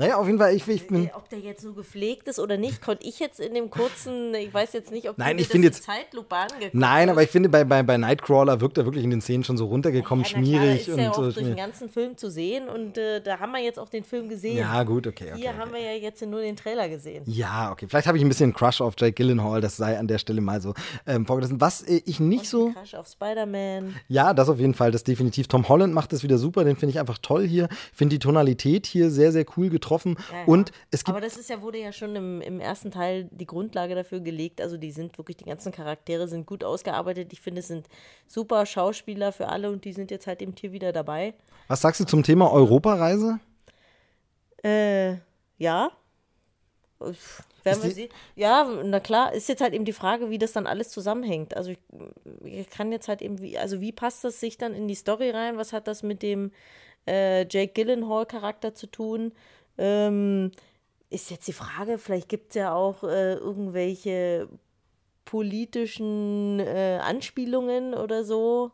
[0.00, 1.10] Naja, auf jeden Fall, ich, ich bin.
[1.14, 4.52] Ob der jetzt so gepflegt ist oder nicht, konnte ich jetzt in dem kurzen, ich
[4.52, 7.50] weiß jetzt nicht, ob Nein, ich finde das jetzt- Zeitlupe angeguckt Nein, aber ich finde,
[7.50, 10.42] bei, bei, bei Nightcrawler wirkt er wirklich in den Szenen schon so runtergekommen, Ja, na
[10.42, 11.22] klar, schmierig ist und ja auch so.
[11.24, 11.58] durch den schmierig.
[11.58, 14.56] ganzen Film zu sehen und äh, da haben wir jetzt auch den Film gesehen.
[14.56, 15.32] Ja, gut, okay.
[15.32, 15.58] okay, Hier okay.
[15.58, 17.22] haben wir ja jetzt nur den Trailer gesehen.
[17.26, 17.86] Ja, okay.
[17.86, 20.62] Vielleicht habe ich ein bisschen Crush auf Jake Gyllenhaal, das sei an der Stelle mal
[20.62, 20.72] so
[21.06, 21.60] ähm, vorgelassen.
[21.60, 22.70] Was äh, ich nicht so.
[22.70, 23.96] Crush auf Spider-Man.
[24.08, 25.46] Ja, das auf jeden Fall, das definitiv.
[25.46, 27.68] Tom Holland macht das wieder super, den finde ich einfach toll hier.
[27.92, 29.89] Finde die Tonalität hier sehr, sehr cool getroffen.
[30.30, 30.44] Ja, ja.
[30.46, 31.16] Und es gibt.
[31.16, 34.60] Aber das ist ja, wurde ja schon im, im ersten Teil die Grundlage dafür gelegt.
[34.60, 37.32] Also die sind wirklich, die ganzen Charaktere sind gut ausgearbeitet.
[37.32, 37.86] Ich finde, es sind
[38.26, 41.34] super Schauspieler für alle und die sind jetzt halt eben hier wieder dabei.
[41.68, 43.40] Was sagst du zum Thema Europareise?
[44.62, 45.16] Äh,
[45.58, 45.90] ja.
[46.98, 48.10] Uff, Werden wir sehen.
[48.36, 51.56] Ja, na klar, ist jetzt halt eben die Frage, wie das dann alles zusammenhängt.
[51.56, 51.78] Also ich,
[52.44, 55.30] ich kann jetzt halt eben, wie, also wie passt das sich dann in die Story
[55.30, 55.56] rein?
[55.56, 56.52] Was hat das mit dem
[57.06, 59.32] äh, Jake Gyllenhaal-Charakter zu tun?
[59.80, 60.52] Ähm,
[61.08, 64.48] ist jetzt die Frage, vielleicht gibt es ja auch äh, irgendwelche
[65.24, 68.72] politischen äh, Anspielungen oder so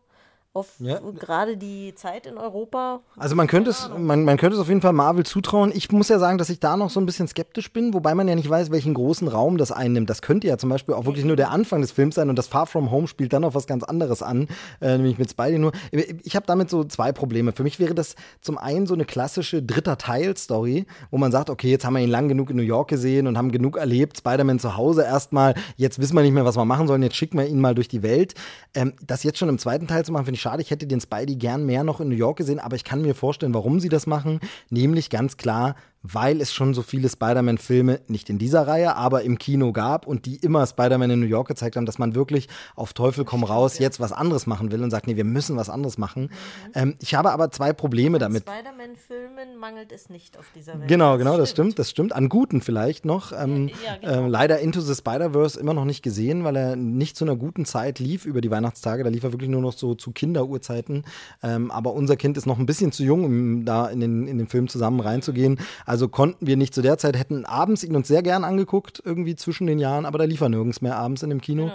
[0.57, 0.99] auf Ja.
[1.19, 3.01] gerade die Zeit in Europa.
[3.17, 5.71] Also man könnte es, man, man könnte es auf jeden Fall Marvel zutrauen.
[5.75, 8.27] Ich muss ja sagen, dass ich da noch so ein bisschen skeptisch bin, wobei man
[8.27, 10.09] ja nicht weiß, welchen großen Raum das einnimmt.
[10.11, 12.49] Das könnte ja zum Beispiel auch wirklich nur der Anfang des Films sein und das
[12.49, 14.49] Far From Home spielt dann auf was ganz anderes an,
[14.81, 15.73] äh, nämlich mit Spidey nur.
[16.23, 17.53] Ich habe damit so zwei Probleme.
[17.53, 21.71] Für mich wäre das zum einen so eine klassische dritter Teil-Story, wo man sagt, okay,
[21.71, 24.59] jetzt haben wir ihn lang genug in New York gesehen und haben genug erlebt, Spider-Man
[24.59, 27.47] zu Hause erstmal, jetzt wissen wir nicht mehr, was wir machen sollen, jetzt schicken wir
[27.47, 28.35] ihn mal durch die Welt.
[28.75, 30.63] Ähm, das jetzt schon im zweiten Teil zu machen, finde ich schade.
[30.63, 33.17] Ich hätte den Spidey gern mehr noch in New York gesehen, aber ich kann mir
[33.17, 34.39] vorstellen, warum sie das machen.
[34.71, 35.75] Nämlich ganz klar,
[36.13, 40.27] weil es schon so viele Spider-Man-Filme, nicht in dieser Reihe, aber im Kino gab und
[40.27, 43.79] die immer Spider-Man in New York gezeigt haben, dass man wirklich auf Teufel komm raus
[43.79, 46.31] jetzt was anderes machen will und sagt, nee, wir müssen was anderes machen.
[46.75, 48.43] Ähm, ich habe aber zwei Probleme damit.
[48.43, 50.89] Spider-Man-Filmen mangelt es nicht auf dieser Welt.
[50.89, 52.15] Genau, genau, das stimmt, das stimmt.
[52.15, 53.33] An guten vielleicht noch.
[53.33, 54.27] Ähm, Ja, genau.
[54.27, 57.65] äh, leider Into the Spider-Verse immer noch nicht gesehen, weil er nicht zu einer guten
[57.65, 59.03] Zeit lief über die Weihnachtstage.
[59.03, 61.05] Da lief er wirklich nur noch so zu Kinderuhrzeiten.
[61.43, 64.39] Ähm, aber unser Kind ist noch ein bisschen zu jung, um da in den, in
[64.39, 65.59] den Film zusammen reinzugehen.
[65.85, 69.37] Also konnten wir nicht zu der Zeit, hätten abends ihn uns sehr gern angeguckt, irgendwie
[69.37, 71.71] zwischen den Jahren, aber da lief er nirgends mehr abends in dem Kino.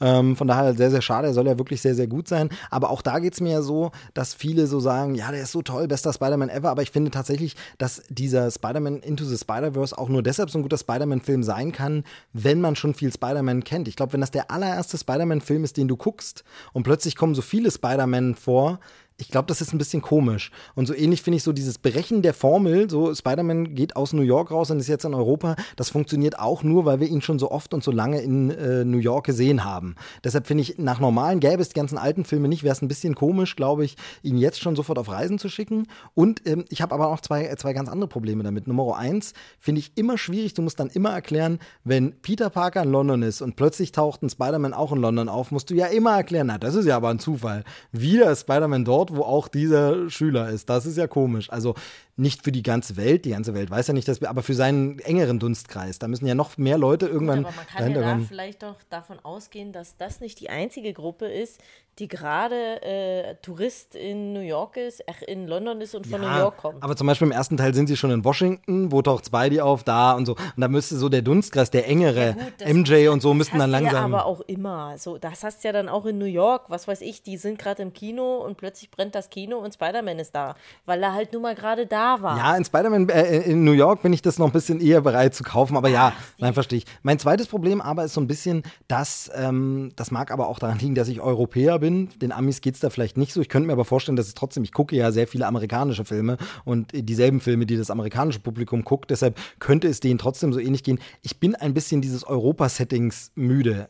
[0.00, 1.28] Ähm, von daher sehr, sehr schade.
[1.28, 2.50] Er soll ja wirklich sehr, sehr gut sein.
[2.70, 5.52] Aber auch da geht es mir ja so, dass viele so sagen, ja, der ist
[5.52, 6.70] so toll, bester Spider-Man ever.
[6.70, 10.62] Aber ich finde tatsächlich, dass dieser Spider-Man Into the Spider-Verse auch nur deshalb so ein
[10.62, 13.88] guter Spider-Man-Film sein kann, wenn man schon viel Spider-Man kennt.
[13.88, 17.42] Ich glaube, wenn das der allererste Spider-Man-Film ist, den du guckst und plötzlich kommen so
[17.42, 18.80] viele Spider-Man vor,
[19.18, 20.50] ich glaube, das ist ein bisschen komisch.
[20.74, 24.22] Und so ähnlich finde ich so dieses Brechen der Formel, so Spider-Man geht aus New
[24.22, 27.38] York raus und ist jetzt in Europa, das funktioniert auch nur, weil wir ihn schon
[27.38, 29.94] so oft und so lange in äh, New York gesehen haben.
[30.22, 32.88] Deshalb finde ich, nach normalen gäbe es die ganzen alten Filme nicht, wäre es ein
[32.88, 35.86] bisschen komisch, glaube ich, ihn jetzt schon sofort auf Reisen zu schicken.
[36.14, 38.66] Und ähm, ich habe aber auch zwei, äh, zwei ganz andere Probleme damit.
[38.66, 42.90] Nummer eins finde ich immer schwierig, du musst dann immer erklären, wenn Peter Parker in
[42.90, 46.16] London ist und plötzlich taucht ein Spider-Man auch in London auf, musst du ja immer
[46.16, 47.64] erklären, na, das ist ja aber ein Zufall.
[47.92, 50.68] Wieder ist Spider-Man dort, wo auch dieser Schüler ist.
[50.68, 51.50] Das ist ja komisch.
[51.50, 51.74] Also
[52.16, 54.54] nicht für die ganze Welt, die ganze Welt weiß ja nicht, dass wir, aber für
[54.54, 55.98] seinen engeren Dunstkreis.
[55.98, 59.18] Da müssen ja noch mehr Leute irgendwann Aber man kann ja da vielleicht doch davon
[59.22, 61.60] ausgehen, dass das nicht die einzige Gruppe ist,
[61.98, 66.26] die gerade äh, Tourist in New York ist, ach, in London ist und von New
[66.26, 66.82] York kommt.
[66.82, 69.82] Aber zum Beispiel im ersten Teil sind sie schon in Washington, wo taucht Spidey auf,
[69.82, 70.32] da und so.
[70.32, 73.70] Und da müsste so der Dunstkreis, der engere, Gut, das MJ und so, müssten dann
[73.70, 74.12] langsam.
[74.12, 74.98] Ja, aber auch immer.
[74.98, 76.64] So, das hast du ja dann auch in New York.
[76.68, 80.18] Was weiß ich, die sind gerade im Kino und plötzlich brennt das Kino und Spider-Man
[80.18, 82.38] ist da, weil er halt nun mal gerade da war.
[82.38, 85.34] Ja, in Spider-Man äh, in New York bin ich das noch ein bisschen eher bereit
[85.34, 86.32] zu kaufen, aber ja, Steve.
[86.38, 86.86] nein, verstehe ich.
[87.02, 90.78] Mein zweites Problem aber ist so ein bisschen, dass, ähm, das mag aber auch daran
[90.78, 92.08] liegen, dass ich Europäer bin.
[92.20, 93.40] Den Amis geht's da vielleicht nicht so.
[93.40, 96.36] Ich könnte mir aber vorstellen, dass es trotzdem, ich gucke ja sehr viele amerikanische Filme
[96.64, 100.82] und dieselben Filme, die das amerikanische Publikum guckt, deshalb könnte es denen trotzdem so ähnlich
[100.82, 100.98] gehen.
[101.22, 103.88] Ich bin ein bisschen dieses Europa-Settings müde.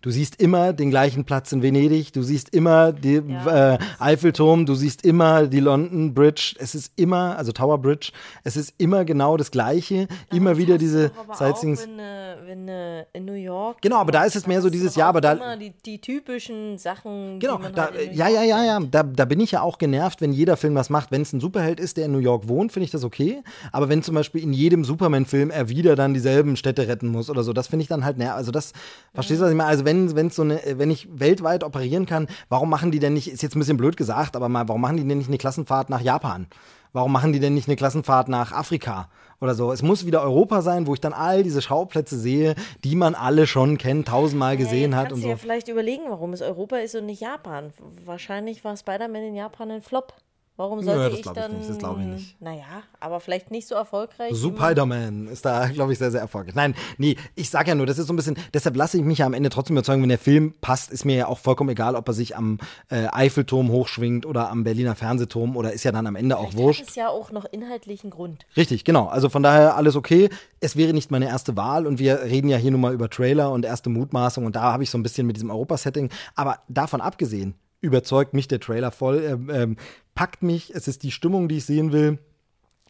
[0.00, 3.74] Du siehst immer den gleichen Platz in Venedig, du siehst immer den Ja.
[3.74, 8.12] äh, Eiffelturm, du siehst immer die London Bridge, es ist immer, also Tower Bridge,
[8.44, 11.82] es ist immer genau das Gleiche, immer Das wieder diese Sightseeings.
[11.82, 13.82] Wenn, äh, wenn äh, in New York.
[13.82, 16.78] Genau, aber da ist es mehr so dieses Jahr, aber da- Immer die, die typischen
[16.78, 17.40] Sachen.
[17.40, 20.32] Genau, da, halt ja, ja, ja, ja, da, da bin ich ja auch genervt, wenn
[20.32, 21.10] jeder Film das macht.
[21.10, 23.42] Wenn es ein Superheld ist, der in New York wohnt, finde ich das okay.
[23.72, 27.42] Aber wenn zum Beispiel in jedem Superman-Film er wieder dann dieselben Städte retten muss oder
[27.42, 28.36] so, das finde ich dann halt nervig.
[28.36, 28.72] Also das,
[29.12, 29.68] verstehst du, was ich meine?
[29.70, 33.28] Also wenn wenn so eine, wenn ich weltweit operieren kann, warum machen die denn nicht,
[33.28, 35.88] ist jetzt ein bisschen blöd gesagt, aber mal, warum machen die denn nicht eine Klassenfahrt
[35.88, 36.46] nach Japan?
[36.92, 39.08] Warum machen die denn nicht eine Klassenfahrt nach Afrika
[39.40, 39.72] oder so?
[39.72, 43.46] Es muss wieder Europa sein, wo ich dann all diese Schauplätze sehe, die man alle
[43.46, 45.28] schon kennt, tausendmal gesehen ja, hat und so.
[45.28, 47.72] ja vielleicht überlegen, warum es Europa ist und nicht Japan.
[48.04, 50.14] Wahrscheinlich war Spider-Man in Japan ein Flop.
[50.58, 51.56] Warum Nö, sollte das ich glaub ich dann.
[51.56, 52.40] nicht, das glaub ich nicht.
[52.42, 52.64] Naja,
[52.98, 54.32] aber vielleicht nicht so erfolgreich.
[54.34, 56.56] wie man- Spider-Man ist da, glaube ich, sehr, sehr erfolgreich.
[56.56, 59.18] Nein, nee, ich sage ja nur, das ist so ein bisschen, deshalb lasse ich mich
[59.18, 61.94] ja am Ende trotzdem überzeugen, wenn der Film passt, ist mir ja auch vollkommen egal,
[61.94, 62.58] ob er sich am
[62.90, 66.58] äh, Eiffelturm hochschwingt oder am Berliner Fernsehturm oder ist ja dann am Ende auch Vielleicht
[66.58, 66.80] wurscht.
[66.82, 68.44] hat es ja auch noch inhaltlichen Grund.
[68.56, 69.06] Richtig, genau.
[69.06, 70.28] Also von daher alles okay.
[70.58, 73.52] Es wäre nicht meine erste Wahl und wir reden ja hier nun mal über Trailer
[73.52, 76.10] und erste Mutmaßung und da habe ich so ein bisschen mit diesem Europa-Setting.
[76.34, 79.76] Aber davon abgesehen, überzeugt mich der Trailer voll, ähm, ähm,
[80.14, 82.18] packt mich, es ist die Stimmung, die ich sehen will.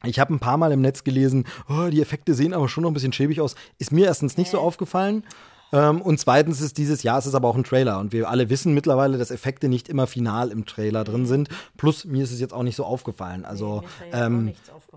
[0.04, 2.90] Ich habe ein paar Mal im Netz gelesen, oh, die Effekte sehen aber schon noch
[2.90, 3.56] ein bisschen schäbig aus.
[3.78, 5.24] Ist mir erstens nicht so aufgefallen.
[5.72, 7.98] Ähm, und zweitens ist dieses Jahr, es ist aber auch ein Trailer.
[7.98, 11.48] Und wir alle wissen mittlerweile, dass Effekte nicht immer final im Trailer drin sind.
[11.76, 13.44] Plus, mir ist es jetzt auch nicht so aufgefallen.
[13.44, 14.87] Also, auch ähm, nichts aufgefallen.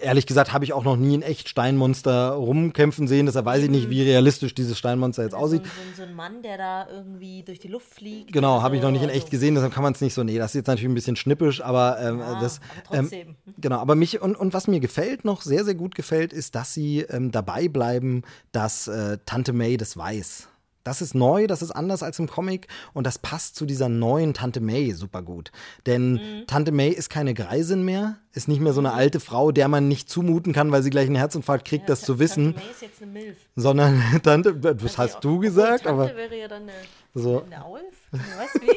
[0.00, 3.26] Ehrlich gesagt habe ich auch noch nie ein echt Steinmonster rumkämpfen sehen.
[3.26, 5.62] Deshalb weiß ich nicht, wie realistisch dieses Steinmonster jetzt So, aussieht.
[5.64, 8.32] so, ein- so ein Mann, der da irgendwie durch die Luft fliegt.
[8.32, 8.86] Genau, habe ich so.
[8.88, 10.22] noch nicht in Also, echt gesehen, deshalb kann man es nicht so.
[10.24, 12.60] Nee, das ist jetzt natürlich ein bisschen schnippisch, aber ähm, Ja, das.
[12.86, 13.28] aber trotzdem.
[13.28, 16.54] Ähm, genau, aber mich und, und was mir gefällt, noch sehr, sehr gut gefällt, ist,
[16.54, 20.47] dass sie ähm, dabei bleiben, dass äh, Tante May das weiß.
[20.88, 24.32] Das ist neu, das ist anders als im Comic und das passt zu dieser neuen
[24.32, 25.52] Tante May super gut.
[25.84, 26.46] Denn Mhm.
[26.46, 29.86] Tante May ist keine Greisin mehr, ist nicht mehr so eine alte Frau, der man
[29.86, 32.70] nicht zumuten kann, weil sie gleich einen Herzinfarkt kriegt, das Ta- zu wissen, Tante May
[32.72, 33.36] ist jetzt eine Milf.
[33.54, 36.72] sondern Tante, das hast du gesagt, Tante aber wäre ja dann eine,
[37.14, 37.42] so.
[37.44, 37.82] eine Aulf.
[38.12, 38.68] Was, wie?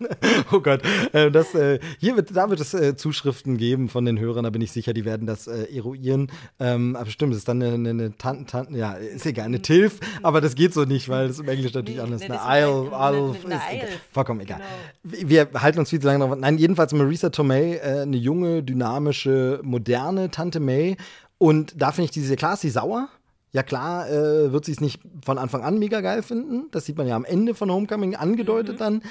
[0.52, 0.82] Oh Gott,
[1.12, 4.50] äh, das, äh, hier wird, da wird es äh, Zuschriften geben von den Hörern, da
[4.50, 6.30] bin ich sicher, die werden das eruieren.
[6.60, 9.98] Ähm, aber stimmt, es ist dann eine, eine, Tante, Tante, ja, ist egal, eine Tilf,
[10.22, 12.28] aber das geht so nicht, weil das im Englisch natürlich Nee, anders ist.
[12.28, 13.88] nee, Eine Isle, eine ist egal.
[14.12, 14.60] Vollkommen egal.
[15.02, 15.28] Genau.
[15.28, 16.36] Wir halten uns viel zu lange drauf.
[16.38, 20.96] Nein, jedenfalls Marisa Tomei, eine junge, dynamische, moderne Tante May.
[21.38, 23.08] Und da finde ich diese, klar ist sie sauer,
[23.52, 26.66] ja klar, äh, wird sie es nicht von Anfang an mega geil finden.
[26.72, 29.02] Das sieht man ja am Ende von Homecoming angedeutet dann.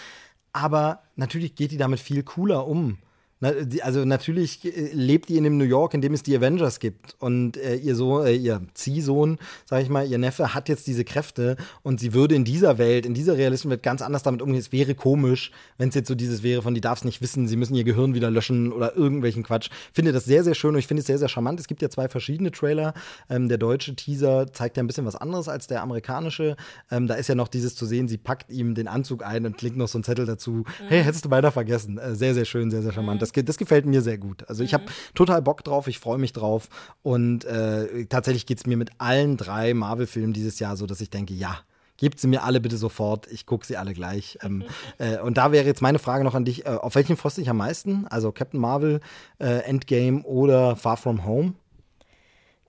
[0.56, 2.98] Aber natürlich geht die damit viel cooler um.
[3.42, 7.16] Also natürlich äh, lebt die in dem New York, in dem es die Avengers gibt.
[7.20, 11.04] Und äh, ihr so, äh, ihr Ziehsohn, sag ich mal, ihr Neffe hat jetzt diese
[11.04, 14.60] Kräfte und sie würde in dieser Welt, in dieser realistischen Welt ganz anders damit umgehen.
[14.60, 17.48] Es wäre komisch, wenn es jetzt so dieses wäre, von die darf es nicht wissen,
[17.48, 19.70] sie müssen ihr Gehirn wieder löschen oder irgendwelchen Quatsch.
[19.92, 21.60] Finde das sehr, sehr schön und ich finde es sehr, sehr charmant.
[21.60, 22.94] Es gibt ja zwei verschiedene Trailer.
[23.30, 26.56] Ähm, der deutsche Teaser zeigt ja ein bisschen was anderes als der amerikanische.
[26.90, 29.58] Ähm, da ist ja noch dieses zu sehen, sie packt ihm den Anzug ein und
[29.58, 30.64] klingt noch so ein Zettel dazu.
[30.88, 31.98] Hey, hättest du beinahe vergessen.
[31.98, 33.25] Äh, sehr, sehr schön, sehr, sehr charmant.
[33.34, 34.48] Das, das gefällt mir sehr gut.
[34.50, 36.70] Also ich habe total Bock drauf, ich freue mich drauf.
[37.04, 41.10] Und äh, tatsächlich geht es mir mit allen drei Marvel-Filmen dieses Jahr so, dass ich
[41.10, 41.60] denke, ja.
[41.98, 44.38] Gebt sie mir alle bitte sofort, ich gucke sie alle gleich.
[44.44, 44.66] Ähm,
[44.98, 47.42] äh, und da wäre jetzt meine Frage noch an dich: äh, Auf welchen freust du
[47.42, 48.06] dich am meisten?
[48.08, 49.00] Also Captain Marvel,
[49.40, 51.54] äh, Endgame oder Far From Home?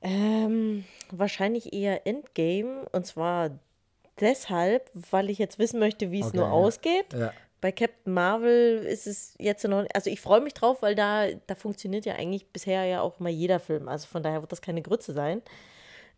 [0.01, 2.87] Ähm, wahrscheinlich eher Endgame.
[2.93, 3.51] Und zwar
[4.21, 6.53] deshalb, weil ich jetzt wissen möchte, wie es Okay, nur ja.
[6.53, 7.13] ausgeht.
[7.13, 7.33] Ja.
[7.61, 11.55] Bei Captain Marvel ist es jetzt noch, also ich freue mich drauf, weil da, da
[11.55, 13.89] funktioniert ja eigentlich bisher ja auch mal jeder Film.
[13.89, 15.43] Also von daher wird das keine Grütze sein.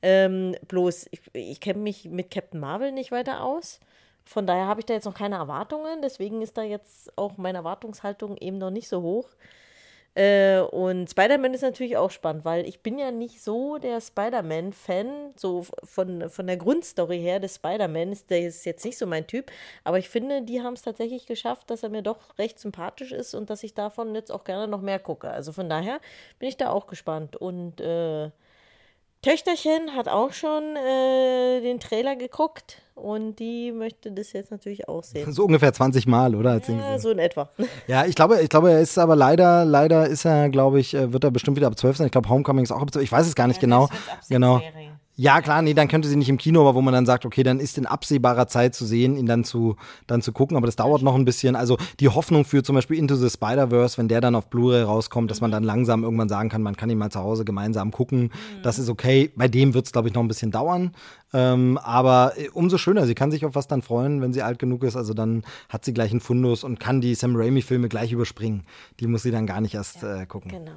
[0.02, 3.80] Ähm, bloß, ich, ich kenne mich mit Captain Marvel nicht weiter aus.
[4.24, 6.02] Von daher habe ich da jetzt noch keine Erwartungen.
[6.02, 9.28] Deswegen ist da jetzt auch meine Erwartungshaltung eben noch nicht so hoch.
[10.18, 15.34] Äh, und Spider-Man ist natürlich auch spannend, weil ich bin ja nicht so der Spider-Man-Fan,
[15.36, 19.52] so von, von der Grundstory her des Spider-Man, der ist jetzt nicht so mein Typ,
[19.84, 23.32] aber ich finde, die haben es tatsächlich geschafft, dass er mir doch recht sympathisch ist
[23.34, 25.30] und dass ich davon jetzt auch gerne noch mehr gucke.
[25.30, 26.00] Also von daher
[26.40, 27.36] bin ich da auch gespannt.
[27.36, 28.30] Und äh,
[29.22, 35.02] Töchterchen hat auch schon äh, den Trailer geguckt und die möchte das jetzt natürlich auch
[35.02, 35.32] sehen.
[35.32, 36.60] So ungefähr 20 Mal, oder?
[36.68, 37.50] Ja, so in etwa.
[37.88, 41.12] Ja, ich glaube, ich glaube, er ist aber leider, leider ist er, glaube ich, äh,
[41.12, 42.06] wird er bestimmt wieder ab 12 sein.
[42.06, 43.04] Ich glaube, Homecoming ist auch ab 12.
[43.04, 43.88] Ich weiß es gar nicht genau.
[44.28, 44.60] Genau.
[45.20, 47.42] Ja, klar, nee, dann könnte sie nicht im Kino, aber wo man dann sagt, okay,
[47.42, 49.74] dann ist in absehbarer Zeit zu sehen, ihn dann zu,
[50.06, 51.56] dann zu gucken, aber das dauert noch ein bisschen.
[51.56, 55.28] Also die Hoffnung für zum Beispiel Into the Spider-Verse, wenn der dann auf Blu-ray rauskommt,
[55.28, 58.30] dass man dann langsam irgendwann sagen kann, man kann ihn mal zu Hause gemeinsam gucken,
[58.62, 59.32] das ist okay.
[59.34, 60.92] Bei dem wird es, glaube ich, noch ein bisschen dauern.
[61.32, 64.60] Ähm, aber äh, umso schöner, sie kann sich auf was dann freuen, wenn sie alt
[64.60, 64.94] genug ist.
[64.94, 68.62] Also dann hat sie gleich einen Fundus und kann die Sam Raimi-Filme gleich überspringen.
[69.00, 70.52] Die muss sie dann gar nicht erst äh, gucken.
[70.52, 70.76] Genau.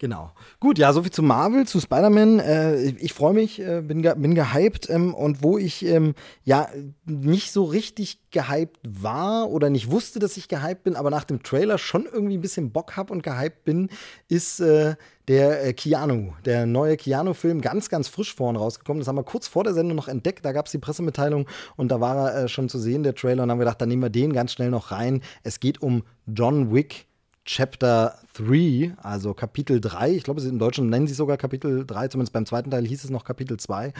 [0.00, 0.32] Genau.
[0.60, 2.38] Gut, ja, soviel zu Marvel, zu Spider-Man.
[2.38, 6.68] Äh, ich freue mich, äh, bin, ge bin gehypt ähm, und wo ich ähm, ja
[7.04, 11.42] nicht so richtig gehypt war oder nicht wusste, dass ich gehypt bin, aber nach dem
[11.42, 13.90] Trailer schon irgendwie ein bisschen Bock hab und gehypt bin,
[14.28, 14.94] ist äh,
[15.28, 19.02] der äh, Keanu, der neue Keanu-Film, ganz, ganz frisch vorhin rausgekommen.
[19.02, 20.46] Das haben wir kurz vor der Sendung noch entdeckt.
[20.46, 23.42] Da gab es die Pressemitteilung und da war er äh, schon zu sehen, der Trailer.
[23.42, 25.20] Und dann haben wir gedacht, dann nehmen wir den ganz schnell noch rein.
[25.42, 27.06] Es geht um John Wick.
[27.44, 30.12] Chapter 3, also Kapitel 3.
[30.12, 33.10] Ich glaube, im Deutschen nennen sie sogar Kapitel 3, zumindest beim zweiten Teil hieß es
[33.10, 33.92] noch Kapitel 2.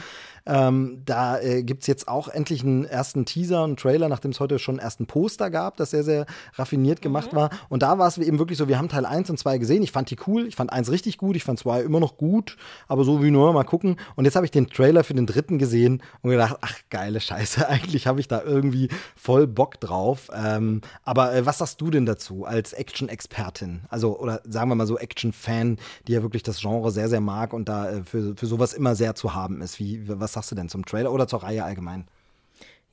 [0.45, 4.39] Ähm, da äh, gibt es jetzt auch endlich einen ersten Teaser, einen Trailer, nachdem es
[4.39, 6.25] heute schon einen ersten Poster gab, das sehr, sehr
[6.55, 7.49] raffiniert gemacht war.
[7.69, 9.83] Und da war es eben wirklich so, wir haben Teil 1 und 2 gesehen.
[9.83, 12.57] Ich fand die cool, ich fand 1 richtig gut, ich fand 2 immer noch gut,
[12.87, 13.97] aber so wie nur mal gucken.
[14.15, 17.67] Und jetzt habe ich den Trailer für den dritten gesehen und gedacht, ach, geile Scheiße,
[17.69, 20.29] eigentlich habe ich da irgendwie voll Bock drauf.
[20.33, 23.81] Ähm, aber äh, was sagst du denn dazu als Action-Expertin?
[23.89, 27.53] Also, oder sagen wir mal so Action-Fan, die ja wirklich das Genre sehr, sehr mag
[27.53, 29.79] und da äh, für, für sowas immer sehr zu haben ist.
[29.79, 32.07] Wie, was sagst du denn zum Trailer oder zur Reihe allgemein?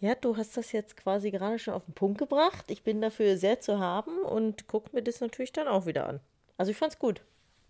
[0.01, 2.65] Ja, du hast das jetzt quasi gerade schon auf den Punkt gebracht.
[2.69, 6.21] Ich bin dafür sehr zu haben und gucke mir das natürlich dann auch wieder an.
[6.57, 7.23] Also ich fand's gut.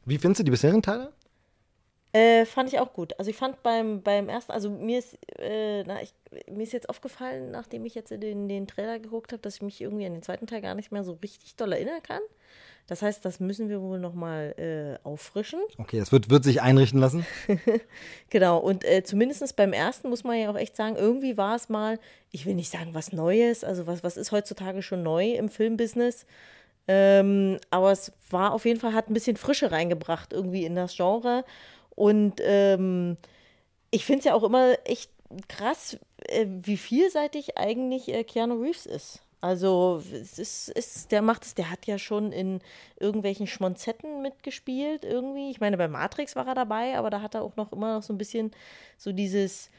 [0.04, 1.12] Wie findest du die bisherigen Teile?
[2.12, 3.18] Äh, fand ich auch gut.
[3.18, 6.14] Also ich fand beim, beim ersten, also mir ist, äh, na, ich,
[6.50, 9.80] mir ist jetzt aufgefallen, nachdem ich jetzt den, den Trailer geguckt habe, dass ich mich
[9.80, 12.22] irgendwie an den zweiten Teil gar nicht mehr so richtig doll erinnern kann.
[12.88, 15.60] Das heißt, das müssen wir wohl nochmal äh, auffrischen.
[15.76, 17.26] Okay, das wird, wird sich einrichten lassen.
[18.30, 21.68] genau, und äh, zumindest beim ersten muss man ja auch echt sagen, irgendwie war es
[21.68, 25.50] mal, ich will nicht sagen, was Neues, also was, was ist heutzutage schon neu im
[25.50, 26.24] Filmbusiness.
[26.88, 30.96] Ähm, aber es war auf jeden Fall, hat ein bisschen Frische reingebracht irgendwie in das
[30.96, 31.44] Genre.
[31.90, 33.18] Und ähm,
[33.90, 35.10] ich finde es ja auch immer echt
[35.48, 39.20] krass, äh, wie vielseitig eigentlich äh, Keanu Reeves ist.
[39.40, 42.60] Also es ist, ist, der macht es, der hat ja schon in
[42.98, 45.50] irgendwelchen Schmonzetten mitgespielt irgendwie.
[45.50, 48.02] Ich meine, bei Matrix war er dabei, aber da hat er auch noch immer noch
[48.02, 48.50] so ein bisschen
[48.96, 49.70] so dieses,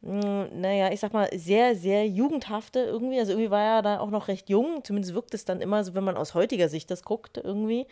[0.00, 3.18] mh, hm, naja, ich sag mal, sehr, sehr jugendhafte irgendwie.
[3.18, 5.94] Also irgendwie war er da auch noch recht jung, zumindest wirkt es dann immer so,
[5.94, 7.86] wenn man aus heutiger Sicht das guckt irgendwie.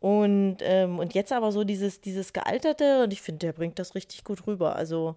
[0.00, 3.94] Und, ähm, und jetzt aber so dieses, dieses Gealterte und ich finde, der bringt das
[3.94, 4.76] richtig gut rüber.
[4.76, 5.16] Also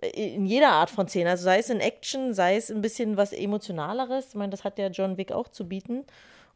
[0.00, 1.30] in jeder Art von Szene.
[1.30, 4.28] Also sei es in Action, sei es ein bisschen was Emotionaleres.
[4.30, 6.04] Ich meine, das hat ja John Wick auch zu bieten.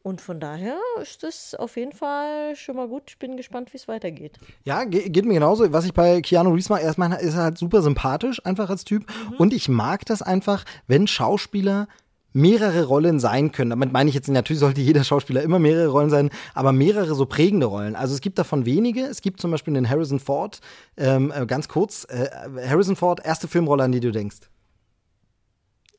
[0.05, 3.05] Und von daher ist das auf jeden Fall schon mal gut.
[3.07, 4.37] Ich bin gespannt, wie es weitergeht.
[4.65, 5.73] Ja, geht mir genauso.
[5.73, 9.07] Was ich bei Keanu Reeves mag, erstmal ist er halt super sympathisch, einfach als Typ.
[9.31, 9.37] Mhm.
[9.37, 11.87] Und ich mag das einfach, wenn Schauspieler
[12.33, 13.71] mehrere Rollen sein können.
[13.71, 17.27] Damit meine ich jetzt, natürlich sollte jeder Schauspieler immer mehrere Rollen sein, aber mehrere so
[17.27, 17.97] prägende Rollen.
[17.97, 19.03] Also es gibt davon wenige.
[19.03, 20.61] Es gibt zum Beispiel den Harrison Ford,
[20.97, 22.29] ähm, äh, ganz kurz, äh,
[22.67, 24.49] Harrison Ford, erste Filmrolle, an die du denkst.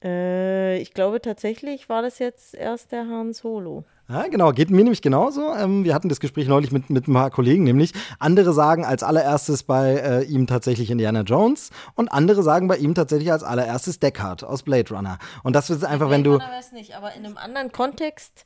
[0.03, 3.85] Äh, ich glaube tatsächlich war das jetzt erst der Han Solo.
[4.09, 5.53] Ja, genau, geht mir nämlich genauso.
[5.55, 9.01] Ähm, wir hatten das Gespräch neulich mit, mit ein paar Kollegen, nämlich andere sagen als
[9.01, 13.99] allererstes bei äh, ihm tatsächlich Indiana Jones und andere sagen bei ihm tatsächlich als allererstes
[13.99, 15.19] Deckard aus Blade Runner.
[15.43, 16.31] Und das ist einfach, Blade wenn du.
[16.33, 18.43] Runner weiß nicht, aber in einem anderen Kontext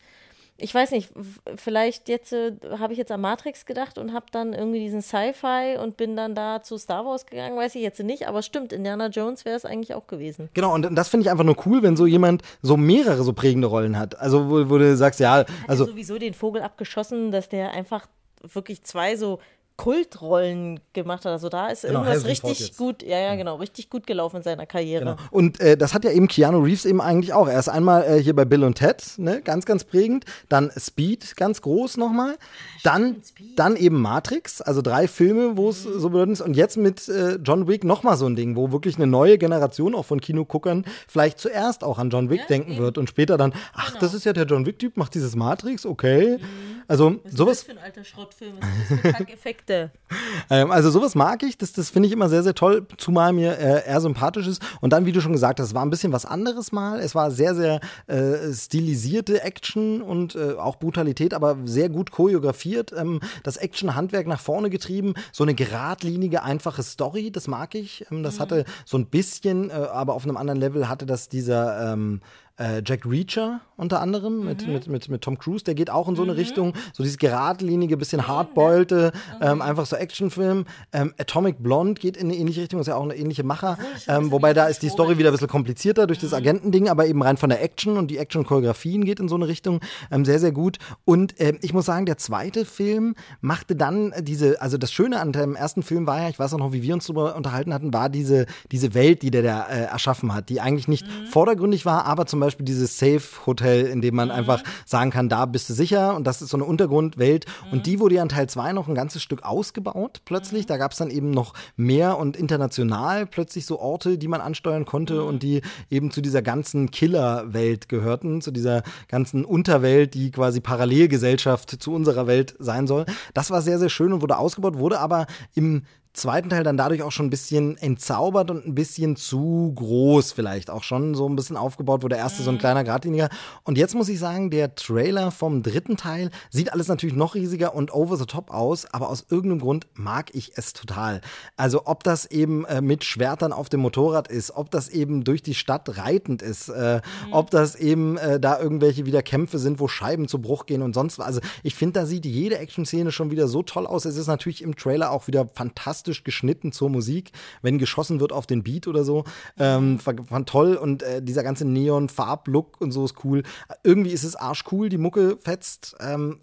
[0.59, 1.09] ich weiß nicht,
[1.55, 5.77] vielleicht jetzt äh, habe ich jetzt an Matrix gedacht und habe dann irgendwie diesen Sci-Fi
[5.81, 9.07] und bin dann da zu Star Wars gegangen, weiß ich jetzt nicht, aber stimmt, Indiana
[9.07, 10.49] Jones wäre es eigentlich auch gewesen.
[10.53, 13.67] Genau, und das finde ich einfach nur cool, wenn so jemand so mehrere so prägende
[13.67, 14.19] Rollen hat.
[14.19, 15.83] Also, wo, wo du sagst, ja, also.
[15.83, 18.07] Hat sowieso den Vogel abgeschossen, dass der einfach
[18.41, 19.39] wirklich zwei so
[19.77, 21.31] Kultrollen gemacht hat.
[21.31, 24.65] Also da ist genau, irgendwas richtig gut, ja, ja, genau, richtig gut gelaufen in seiner
[24.65, 25.05] Karriere.
[25.05, 25.17] Genau.
[25.29, 27.47] Und äh, das hat ja eben Keanu Reeves eben eigentlich auch.
[27.47, 30.25] Er ist einmal äh, hier bei Bill und Ted, ne, ganz, ganz prägend.
[30.49, 32.37] Dann Speed, ganz groß nochmal.
[32.83, 33.17] Dann,
[33.55, 35.99] dann eben Matrix, also drei Filme, wo es mhm.
[35.99, 36.41] so bedeutend ist.
[36.41, 39.93] Und jetzt mit äh, John Wick nochmal so ein Ding, wo wirklich eine neue Generation
[39.93, 42.81] auch von Kinoguckern vielleicht zuerst auch an John Wick ja, denken eben.
[42.81, 43.99] wird und später dann, ach, genau.
[43.99, 46.39] das ist ja der John Wick-Typ, macht dieses Matrix, okay.
[46.39, 46.76] Mhm.
[46.87, 47.49] Also Was sowas.
[47.49, 48.53] Was ist das für ein alter Schrottfilm?
[48.59, 49.91] Was ist das für Kackeffekte?
[50.49, 53.57] ähm, also sowas mag ich, das, das finde ich immer sehr, sehr toll, zumal mir
[53.57, 54.61] äh, eher sympathisch ist.
[54.79, 56.99] Und dann, wie du schon gesagt hast, war ein bisschen was anderes mal.
[56.99, 62.93] Es war sehr, sehr äh, stilisierte Action und äh, auch Brutalität, aber sehr gut choreografiert.
[62.95, 65.13] Ähm, das Action-Handwerk nach vorne getrieben.
[65.31, 68.05] So eine geradlinige, einfache Story, das mag ich.
[68.11, 68.39] Ähm, das mhm.
[68.39, 72.21] hatte so ein bisschen, äh, aber auf einem anderen Level hatte das dieser ähm,
[72.57, 74.73] äh, Jack Reacher unter anderem mit, mhm.
[74.73, 76.39] mit, mit, mit Tom Cruise, der geht auch in so eine mhm.
[76.39, 80.65] Richtung, so dieses geradlinige, bisschen hardboilte, ähm, einfach so Actionfilm.
[80.91, 83.77] Ähm, Atomic Blonde geht in eine ähnliche Richtung, ist ja auch eine ähnliche Macher,
[84.07, 86.37] ähm, wobei da ist die Story wieder ein bisschen komplizierter durch das mhm.
[86.37, 89.79] Agentending, aber eben rein von der Action und die Action-Choreografien geht in so eine Richtung,
[90.11, 90.79] ähm, sehr, sehr gut.
[91.05, 95.33] Und ähm, ich muss sagen, der zweite Film machte dann diese, also das Schöne an
[95.33, 97.93] dem ersten Film war ja, ich weiß auch noch, wie wir uns darüber unterhalten hatten,
[97.93, 101.27] war diese, diese Welt, die der da äh, erschaffen hat, die eigentlich nicht mhm.
[101.27, 104.33] vordergründig war, aber zum Beispiel Beispiel dieses Safe-Hotel, in dem man mhm.
[104.35, 107.45] einfach sagen kann, da bist du sicher und das ist so eine Untergrundwelt.
[107.65, 107.71] Mhm.
[107.71, 110.63] Und die wurde ja in Teil 2 noch ein ganzes Stück ausgebaut plötzlich.
[110.63, 110.67] Mhm.
[110.67, 114.85] Da gab es dann eben noch mehr und international plötzlich so Orte, die man ansteuern
[114.85, 115.27] konnte mhm.
[115.27, 121.81] und die eben zu dieser ganzen Killer-Welt gehörten, zu dieser ganzen Unterwelt, die quasi Parallelgesellschaft
[121.81, 123.05] zu unserer Welt sein soll.
[123.33, 125.83] Das war sehr, sehr schön und wurde ausgebaut, wurde aber im
[126.17, 130.69] zweiten Teil dann dadurch auch schon ein bisschen entzaubert und ein bisschen zu groß vielleicht
[130.69, 133.29] auch schon so ein bisschen aufgebaut, wo der erste so ein kleiner geradliniger.
[133.63, 137.75] Und jetzt muss ich sagen, der Trailer vom dritten Teil sieht alles natürlich noch riesiger
[137.75, 141.21] und over the top aus, aber aus irgendeinem Grund mag ich es total.
[141.55, 145.41] Also ob das eben äh, mit Schwertern auf dem Motorrad ist, ob das eben durch
[145.41, 147.01] die Stadt reitend ist, äh,
[147.31, 150.93] ob das eben äh, da irgendwelche wieder Kämpfe sind, wo Scheiben zu Bruch gehen und
[150.93, 151.27] sonst was.
[151.27, 154.05] Also ich finde, da sieht jede Action-Szene schon wieder so toll aus.
[154.05, 157.31] Es ist natürlich im Trailer auch wieder fantastisch geschnitten zur Musik,
[157.61, 159.23] wenn geschossen wird auf den Beat oder so.
[159.57, 163.43] Ähm, fand toll und äh, dieser ganze Neon-Farb-Look und so ist cool.
[163.83, 165.95] Irgendwie ist es arschcool, die Mucke fetzt.
[165.99, 166.39] Ähm,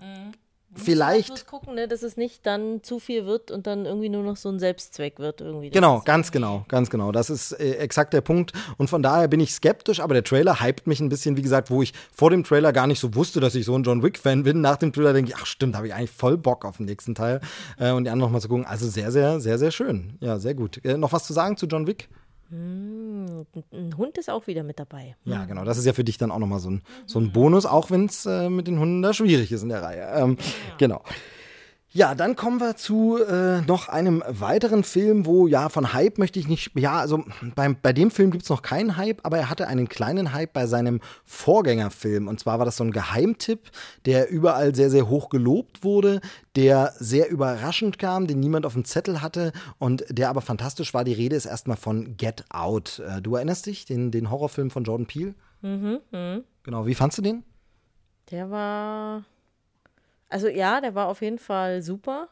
[0.76, 1.28] Vielleicht.
[1.28, 4.36] bloß gucken, ne, dass es nicht dann zu viel wird und dann irgendwie nur noch
[4.36, 5.70] so ein Selbstzweck wird irgendwie.
[5.70, 7.12] Genau, ganz genau, ganz genau.
[7.12, 8.52] Das ist äh, exakt der Punkt.
[8.76, 11.70] Und von daher bin ich skeptisch, aber der Trailer hypt mich ein bisschen, wie gesagt,
[11.70, 14.42] wo ich vor dem Trailer gar nicht so wusste, dass ich so ein John Wick-Fan
[14.42, 14.60] bin.
[14.60, 17.14] Nach dem Trailer denke ich, ach stimmt, habe ich eigentlich voll Bock auf den nächsten
[17.14, 17.40] Teil.
[17.78, 18.66] Äh, und die anderen nochmal zu gucken.
[18.66, 20.16] Also sehr, sehr, sehr, sehr schön.
[20.20, 20.84] Ja, sehr gut.
[20.84, 22.08] Äh, noch was zu sagen zu John Wick?
[22.50, 25.16] Ein Hund ist auch wieder mit dabei.
[25.24, 25.64] Ja, genau.
[25.64, 28.06] Das ist ja für dich dann auch nochmal so ein, so ein Bonus, auch wenn
[28.06, 30.08] es äh, mit den Hunden da schwierig ist in der Reihe.
[30.14, 30.36] Ähm,
[30.78, 31.02] Genau.
[31.96, 36.40] Ja, dann kommen wir zu äh, noch einem weiteren Film, wo, ja, von Hype möchte
[36.40, 37.24] ich nicht, ja, also
[37.54, 40.52] beim, bei dem Film gibt es noch keinen Hype, aber er hatte einen kleinen Hype
[40.52, 42.26] bei seinem Vorgängerfilm.
[42.26, 43.70] Und zwar war das so ein Geheimtipp,
[44.06, 46.20] der überall sehr, sehr hoch gelobt wurde,
[46.56, 51.04] der sehr überraschend kam, den niemand auf dem Zettel hatte und der aber fantastisch war.
[51.04, 53.02] Die Rede ist erstmal von Get Out.
[53.06, 55.34] Äh, du erinnerst dich, den, den Horrorfilm von Jordan Peele?
[55.62, 56.00] Mhm,
[56.64, 57.44] Genau, wie fandst du den?
[58.32, 59.24] Der war.
[60.34, 62.28] Also ja, der war auf jeden Fall super.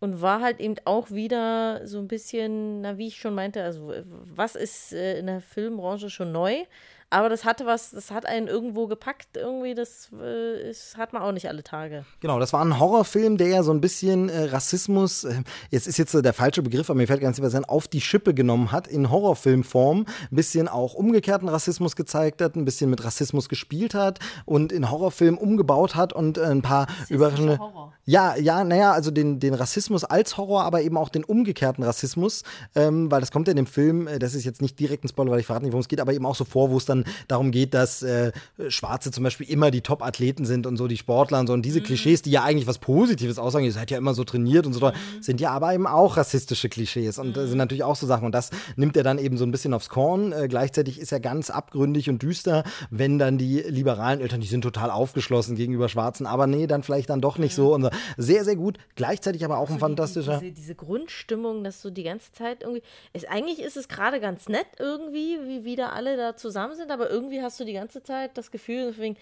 [0.00, 3.94] Und war halt eben auch wieder so ein bisschen, na, wie ich schon meinte, also
[4.04, 6.64] was ist äh, in der Filmbranche schon neu?
[7.08, 11.22] Aber das hatte was, das hat einen irgendwo gepackt, irgendwie, das äh, ist, hat man
[11.22, 12.04] auch nicht alle Tage.
[12.18, 15.98] Genau, das war ein Horrorfilm, der ja so ein bisschen äh, Rassismus, äh, jetzt ist
[15.98, 18.72] jetzt äh, der falsche Begriff, aber mir fällt ganz lieber sein, auf die Schippe genommen
[18.72, 23.94] hat, in Horrorfilmform, ein bisschen auch umgekehrten Rassismus gezeigt hat, ein bisschen mit Rassismus gespielt
[23.94, 27.58] hat und in Horrorfilm umgebaut hat und äh, ein paar überraschende.
[27.58, 27.95] Horror.
[28.08, 32.44] Ja, ja, naja, also den, den Rassismus als Horror, aber eben auch den umgekehrten Rassismus,
[32.76, 35.08] ähm, weil das kommt ja in dem Film, äh, das ist jetzt nicht direkt ein
[35.08, 36.84] Spoiler, weil ich verrate nicht, worum es geht, aber eben auch so vor, wo es
[36.84, 38.30] dann darum geht, dass äh,
[38.68, 41.80] Schwarze zum Beispiel immer die Top-Athleten sind und so die Sportler und so und diese
[41.80, 44.78] Klischees, die ja eigentlich was Positives aussagen, ihr seid ja immer so trainiert und so,
[44.78, 48.26] toll, sind ja aber eben auch rassistische Klischees und äh, sind natürlich auch so Sachen
[48.26, 50.30] und das nimmt er dann eben so ein bisschen aufs Korn.
[50.30, 54.62] Äh, gleichzeitig ist er ganz abgründig und düster, wenn dann die liberalen Eltern, die sind
[54.62, 57.74] total aufgeschlossen gegenüber Schwarzen, aber nee, dann vielleicht dann doch nicht so.
[57.74, 57.90] Und so.
[58.16, 58.78] Sehr, sehr gut.
[58.94, 60.38] Gleichzeitig aber auch ein fantastischer.
[60.38, 62.82] Diese, diese Grundstimmung, dass du die ganze Zeit irgendwie.
[63.12, 67.10] Ist, eigentlich ist es gerade ganz nett irgendwie, wie wieder alle da zusammen sind, aber
[67.10, 69.16] irgendwie hast du die ganze Zeit das Gefühl, von wegen,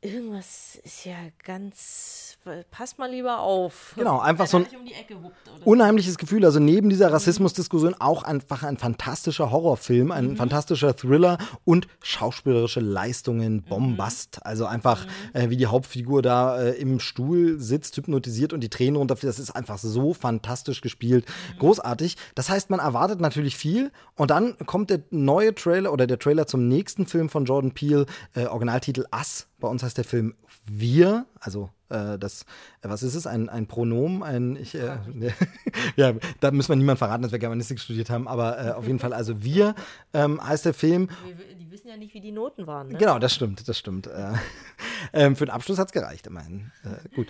[0.00, 2.36] irgendwas ist ja ganz.
[2.70, 3.92] Pass mal lieber auf.
[3.96, 5.32] Genau, einfach so ein um
[5.64, 6.44] unheimliches Gefühl.
[6.44, 13.62] Also neben dieser Rassismusdiskussion auch einfach ein fantastischer Horrorfilm, ein fantastischer Thriller und schauspielerische Leistungen
[13.62, 14.46] Bombast.
[14.46, 18.96] Also einfach, äh, wie die Hauptfigur da äh, im Stuhl sitzt, hypnotisiert und die Tränen
[18.96, 19.28] runterfließen.
[19.28, 21.26] Das ist einfach so fantastisch gespielt.
[21.58, 22.16] Großartig.
[22.34, 26.46] Das heißt, man erwartet natürlich viel und dann kommt der neue Trailer oder der Trailer
[26.46, 29.48] zum nächsten Film von Jordan Peele, äh, Originaltitel Us.
[29.60, 30.34] Bei uns heißt der Film
[30.66, 32.42] Wir, also äh, das,
[32.82, 34.98] äh, was ist es, ein, ein Pronomen, ein, ich, äh,
[35.96, 38.98] ja, da müssen wir niemand verraten, dass wir Germanistik studiert haben, aber äh, auf jeden
[38.98, 39.74] Fall, also Wir
[40.12, 41.08] ähm, heißt der Film.
[41.26, 42.88] Wir- Die wissen ja nicht, wie die Noten waren.
[42.88, 42.98] Ne?
[42.98, 44.06] Genau, das stimmt, das stimmt.
[44.06, 44.32] Äh,
[45.12, 46.70] ähm, für den Abschluss hat es gereicht, immerhin.
[46.84, 47.28] Äh, gut.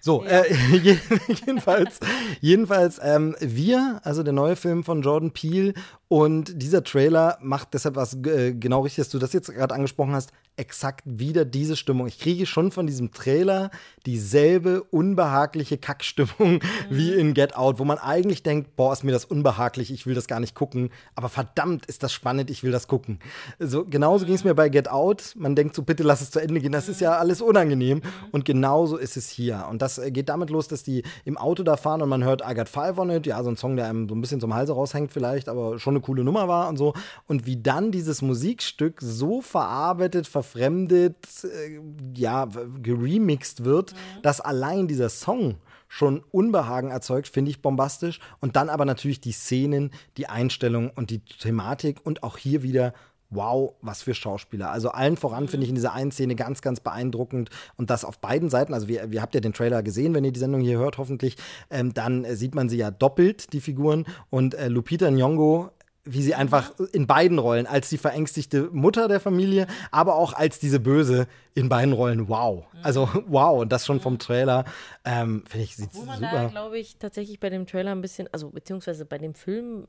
[0.00, 0.44] So, äh,
[0.76, 0.98] je-
[1.44, 1.98] jedenfalls,
[2.40, 5.74] jedenfalls ähm, wir, also der neue Film von Jordan Peele
[6.08, 10.14] und dieser Trailer macht deshalb was äh, genau richtig, dass du das jetzt gerade angesprochen
[10.14, 12.06] hast, exakt wieder diese Stimmung.
[12.06, 13.70] Ich kriege schon von diesem Trailer
[14.06, 19.26] dieselbe unbehagliche Kackstimmung wie in Get Out, wo man eigentlich denkt, boah, ist mir das
[19.26, 22.88] unbehaglich, ich will das gar nicht gucken, aber verdammt ist das spannend, ich will das
[22.88, 23.18] gucken.
[23.58, 25.34] So, genauso ging es mir bei Get Out.
[25.36, 28.00] Man denkt so, bitte lass es zu Ende gehen, das ist ja alles unangenehm.
[28.32, 29.66] Und genauso ist es hier.
[29.70, 32.42] Und das äh, geht damit los, dass die im Auto da fahren und man hört
[32.48, 34.54] I Got Five on It, ja, so ein Song, der einem so ein bisschen zum
[34.54, 36.94] Halse raushängt vielleicht, aber schon eine coole Nummer war und so.
[37.26, 41.80] Und wie dann dieses Musikstück so verarbeitet, verfremdet, äh,
[42.14, 42.48] ja,
[42.82, 45.56] geremixed wird, dass allein dieser Song
[45.88, 48.20] schon Unbehagen erzeugt, finde ich bombastisch.
[48.40, 52.92] Und dann aber natürlich die Szenen, die Einstellung und die Thematik und auch hier wieder.
[53.30, 54.70] Wow, was für Schauspieler.
[54.70, 58.20] Also allen voran finde ich in dieser einen Szene ganz, ganz beeindruckend und das auf
[58.20, 58.72] beiden Seiten.
[58.72, 61.36] Also wir, wir habt ja den Trailer gesehen, wenn ihr die Sendung hier hört, hoffentlich.
[61.68, 64.06] Ähm, dann äh, sieht man sie ja doppelt, die Figuren.
[64.30, 65.68] Und äh, Lupita Nyong'o
[66.12, 70.58] wie sie einfach in beiden Rollen, als die verängstigte Mutter der Familie, aber auch als
[70.58, 72.64] diese Böse in beiden Rollen, wow.
[72.82, 74.64] Also wow, und das schon vom Trailer,
[75.04, 76.30] ähm, finde ich, sieht Wo man super.
[76.32, 79.84] da, glaube ich, tatsächlich bei dem Trailer ein bisschen, also beziehungsweise bei dem Film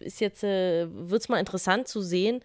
[0.00, 2.40] äh, ist jetzt, äh, wird es mal interessant zu sehen,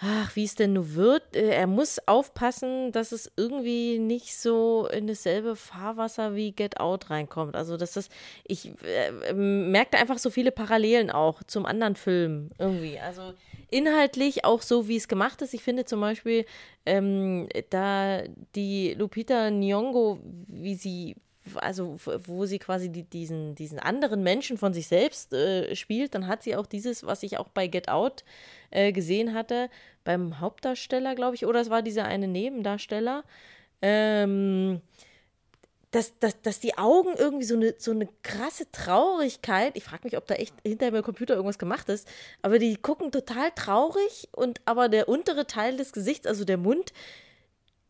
[0.00, 1.36] ach, wie es denn nun wird.
[1.36, 7.10] Äh, Er muss aufpassen, dass es irgendwie nicht so in dasselbe Fahrwasser wie Get Out
[7.10, 7.54] reinkommt.
[7.54, 8.08] Also, dass das,
[8.44, 12.98] ich äh, merkte einfach so viele Parallelen auch zum anderen Film irgendwie.
[12.98, 13.34] Also
[13.70, 15.54] inhaltlich auch so, wie es gemacht ist.
[15.54, 16.44] Ich finde zum Beispiel,
[16.84, 18.22] ähm, da
[18.54, 20.18] die Lupita Nyong'o,
[20.48, 21.16] wie sie
[21.56, 26.26] also wo sie quasi die, diesen, diesen anderen Menschen von sich selbst äh, spielt, dann
[26.26, 28.24] hat sie auch dieses, was ich auch bei Get Out
[28.70, 29.68] äh, gesehen hatte,
[30.04, 33.24] beim Hauptdarsteller, glaube ich, oder es war dieser eine Nebendarsteller,
[33.80, 34.80] ähm,
[35.90, 40.16] dass, dass, dass die Augen irgendwie so eine, so eine krasse Traurigkeit, ich frage mich,
[40.16, 42.08] ob da echt hinter meinem Computer irgendwas gemacht ist,
[42.40, 46.92] aber die gucken total traurig und aber der untere Teil des Gesichts, also der Mund,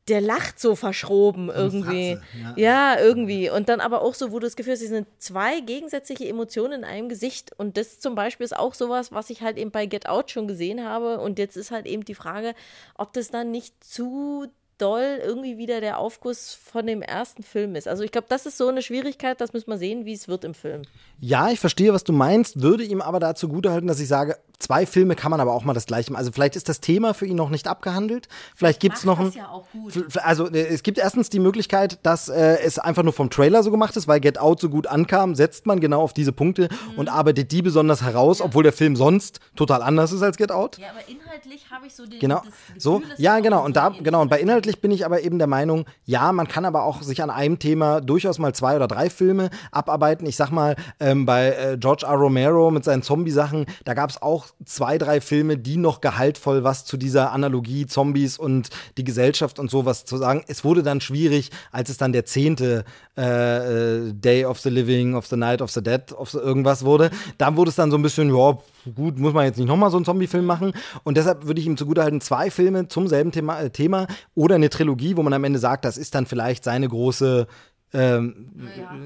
[0.09, 2.17] der lacht so verschroben irgendwie.
[2.17, 2.99] Fratze, ja.
[2.99, 3.51] irgendwie.
[3.51, 6.81] Und dann aber auch so, wo du das Gefühl hast, es sind zwei gegensätzliche Emotionen
[6.81, 7.53] in einem Gesicht.
[7.57, 10.49] Und das zum Beispiel ist auch sowas, was ich halt eben bei Get Out schon
[10.49, 11.21] gesehen habe.
[11.21, 12.55] Und jetzt ist halt eben die Frage,
[12.97, 14.49] ob das dann nicht zu
[14.79, 17.87] doll irgendwie wieder der Aufguss von dem ersten Film ist.
[17.87, 20.43] Also ich glaube, das ist so eine Schwierigkeit, das müssen wir sehen, wie es wird
[20.43, 20.83] im Film.
[21.21, 24.87] Ja, ich verstehe, was du meinst, würde ihm aber dazu halten, dass ich sage, zwei
[24.87, 26.21] Filme kann man aber auch mal das gleiche machen.
[26.21, 28.29] Also vielleicht ist das Thema für ihn noch nicht abgehandelt.
[28.57, 29.33] Vielleicht gibt es noch ein.
[29.33, 29.95] ja auch gut.
[29.97, 33.63] F- Also äh, es gibt erstens die Möglichkeit, dass äh, es einfach nur vom Trailer
[33.63, 36.69] so gemacht ist, weil Get Out so gut ankam, setzt man genau auf diese Punkte
[36.93, 36.99] Mhm.
[36.99, 40.79] und arbeitet die besonders heraus, obwohl der Film sonst total anders ist als Get Out.
[40.79, 42.43] Ja, aber inhaltlich habe ich so den Genau.
[42.79, 43.65] So, ja, genau.
[43.65, 44.23] Und da, genau.
[44.23, 47.23] Und bei inhaltlich bin ich aber eben der Meinung, ja, man kann aber auch sich
[47.23, 50.27] an einem Thema durchaus mal zwei oder drei Filme abarbeiten.
[50.27, 52.15] Ich sag mal, ähm, bei äh, George R.
[52.15, 56.85] Romero mit seinen Zombie-Sachen, da gab es auch zwei, drei Filme, die noch gehaltvoll was
[56.85, 60.45] zu dieser Analogie Zombies und die Gesellschaft und sowas zu sagen.
[60.47, 62.85] Es wurde dann schwierig, als es dann der zehnte
[63.17, 66.85] äh, äh, Day of the Living, of the Night of the Dead, of the irgendwas
[66.85, 67.11] wurde.
[67.39, 68.59] Da wurde es dann so ein bisschen, ja,
[68.95, 70.73] gut, muss man jetzt nicht nochmal so einen Zombie-Film machen.
[71.05, 74.71] Und deshalb würde ich ihm zugutehalten, zwei Filme zum selben Thema, äh, Thema oder eine
[74.71, 77.47] Trilogie, wo man am Ende sagt, das ist dann vielleicht seine große
[77.93, 78.51] ähm,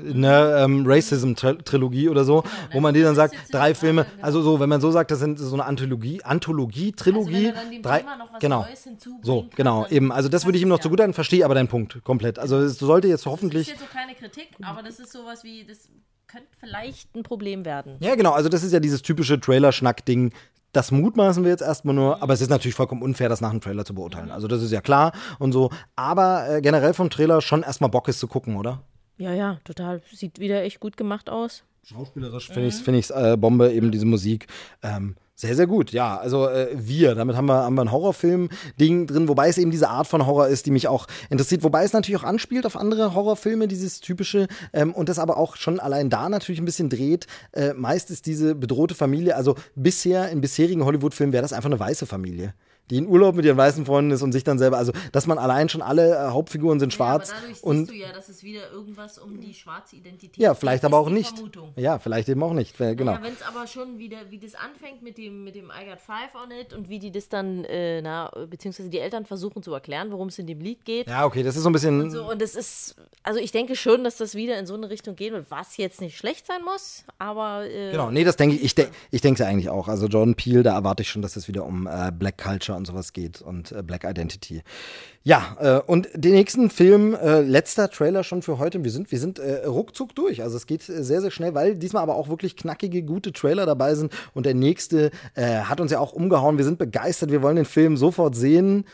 [0.04, 4.68] ne, ähm, Racism-Trilogie oder so, wo man die dann sagt, drei Filme, also so, wenn
[4.68, 7.98] man so sagt, das sind so eine Anthologie, Anthologie, Trilogie, Also wenn dann dem drei,
[8.00, 8.66] Thema noch was genau,
[9.22, 12.02] so, kann, genau, eben, also das würde ich ihm noch zugutehalten, verstehe aber deinen Punkt
[12.04, 12.38] komplett.
[12.38, 15.42] Also es sollte jetzt Das hoffentlich ist jetzt so keine Kritik, aber das ist sowas
[15.42, 15.88] wie, das
[16.26, 17.96] könnte vielleicht ein Problem werden.
[18.00, 18.32] Ja, genau.
[18.32, 20.32] Also, das ist ja dieses typische Trailer-Schnack-Ding.
[20.76, 22.00] Das mutmaßen wir jetzt erstmal Mhm.
[22.02, 24.30] nur, aber es ist natürlich vollkommen unfair, das nach dem Trailer zu beurteilen.
[24.30, 25.70] Also, das ist ja klar und so.
[25.96, 28.82] Aber äh, generell vom Trailer schon erstmal Bock ist zu gucken, oder?
[29.16, 30.02] Ja, ja, total.
[30.12, 31.64] Sieht wieder echt gut gemacht aus.
[31.84, 34.48] Schauspielerisch finde ich es find ich's, äh, Bombe, eben diese Musik.
[34.82, 36.16] Ähm, sehr, sehr gut, ja.
[36.16, 39.90] Also äh, wir, damit haben wir, haben wir ein Horrorfilm-Ding drin, wobei es eben diese
[39.90, 43.14] Art von Horror ist, die mich auch interessiert, wobei es natürlich auch anspielt auf andere
[43.14, 47.26] Horrorfilme, dieses typische, ähm, und das aber auch schon allein da natürlich ein bisschen dreht.
[47.52, 51.78] Äh, meist ist diese bedrohte Familie, also bisher, in bisherigen Hollywood-Filmen wäre das einfach eine
[51.78, 52.54] weiße Familie.
[52.90, 55.38] Die in Urlaub mit ihren weißen Freunden ist und sich dann selber, also dass man
[55.38, 57.32] allein schon alle äh, Hauptfiguren sind schwarz
[57.62, 61.34] und ja, dass es wieder irgendwas um die schwarze Identität ja, vielleicht aber auch nicht.
[61.76, 63.12] Ja, vielleicht eben auch nicht, genau.
[63.12, 66.00] Ja, wenn es aber schon wieder, wie das anfängt mit dem, mit dem I Got
[66.00, 69.72] Five on it und wie die das dann, äh, na, beziehungsweise die Eltern versuchen zu
[69.72, 71.08] erklären, worum es in dem Lied geht.
[71.08, 72.10] Ja, okay, das ist so ein bisschen.
[72.10, 75.16] So, und es ist, also ich denke schon, dass das wieder in so eine Richtung
[75.16, 78.62] gehen wird, was jetzt nicht schlecht sein muss, aber äh, Genau, nee, das denke ich,
[78.62, 79.88] ich, de ich denke es eigentlich auch.
[79.88, 82.86] Also Jordan Peele, da erwarte ich schon, dass es wieder um äh, Black Culture und
[82.86, 84.62] sowas geht und äh, Black Identity.
[85.22, 88.84] Ja, äh, und den nächsten Film, äh, letzter Trailer schon für heute.
[88.84, 90.42] Wir sind, wir sind äh, ruckzuck durch.
[90.42, 93.66] Also es geht äh, sehr, sehr schnell, weil diesmal aber auch wirklich knackige, gute Trailer
[93.66, 94.12] dabei sind.
[94.34, 96.58] Und der nächste äh, hat uns ja auch umgehauen.
[96.58, 98.84] Wir sind begeistert, wir wollen den Film sofort sehen.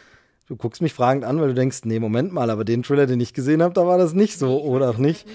[0.47, 3.21] Du guckst mich fragend an, weil du denkst, nee, Moment mal, aber den Trailer, den
[3.21, 5.27] ich gesehen habe, da war das nicht so, oder auch nicht.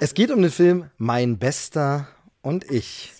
[0.00, 2.08] Es geht um den Film Mein Bester
[2.42, 3.12] und ich.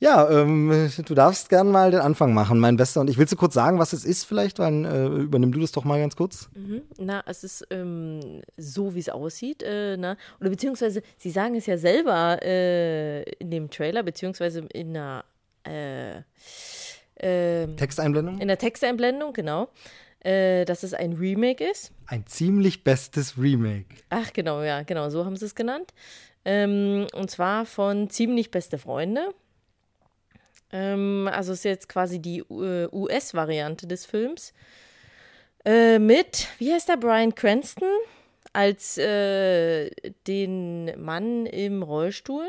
[0.00, 3.00] Ja, ähm, du darfst gern mal den Anfang machen, mein Bester.
[3.00, 4.60] Und ich willst du kurz sagen, was es ist vielleicht?
[4.60, 6.48] Weil, äh, übernimm du das doch mal ganz kurz.
[6.98, 9.62] Na, es ist ähm, so, wie es aussieht.
[9.64, 10.16] Äh, na?
[10.40, 15.24] Oder beziehungsweise, sie sagen es ja selber äh, in dem Trailer, beziehungsweise in einer,
[15.66, 16.22] äh,
[17.20, 18.38] ähm, Texteinblendung?
[18.38, 19.68] in der Texteinblendung, genau,
[20.20, 21.92] äh, dass es ein Remake ist.
[22.06, 23.96] Ein ziemlich bestes Remake.
[24.10, 25.92] Ach, genau, ja, genau, so haben sie es genannt.
[26.44, 29.34] Ähm, und zwar von Ziemlich Beste Freunde.
[30.72, 34.52] Ähm, also ist jetzt quasi die äh, US-Variante des Films.
[35.64, 37.88] Äh, mit, wie heißt der, Brian Cranston
[38.52, 39.90] als äh,
[40.26, 42.46] den Mann im Rollstuhl.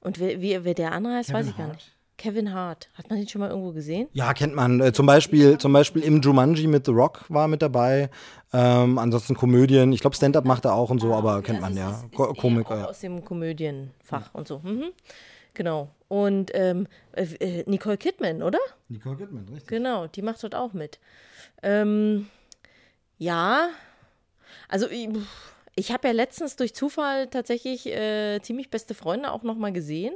[0.00, 1.94] Und wer, wie, wer der andere heißt, weiß ich gar nicht.
[2.16, 2.88] Kevin Hart.
[2.94, 4.08] Hat man den schon mal irgendwo gesehen?
[4.12, 4.80] Ja, kennt man.
[4.80, 8.10] Äh, zum, Beispiel, zum Beispiel im Jumanji mit The Rock war mit dabei.
[8.52, 9.92] Ähm, ansonsten Komödien.
[9.92, 12.02] Ich glaube, Stand-Up macht er auch und so, aber kennt man ja.
[12.14, 12.84] Ko Komik, Auch ja.
[12.86, 14.58] aus dem Komödienfach und so.
[14.58, 14.86] Mhm.
[15.54, 15.90] Genau.
[16.08, 18.58] Und ähm, äh, äh, Nicole Kidman, oder?
[18.88, 19.66] Nicole Kidman, richtig.
[19.68, 20.98] Genau, die macht dort auch mit.
[21.62, 22.28] Ähm,
[23.18, 23.68] ja,
[24.68, 25.08] also ich,
[25.76, 30.14] ich habe ja letztens durch Zufall tatsächlich äh, ziemlich beste Freunde auch nochmal gesehen.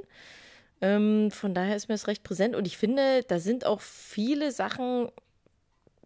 [0.81, 4.51] Ähm, von daher ist mir das recht präsent und ich finde, da sind auch viele
[4.51, 5.09] Sachen,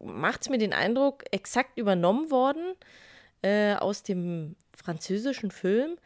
[0.02, 2.74] macht es mir den Eindruck, exakt übernommen worden
[3.42, 5.96] äh, aus dem französischen Film.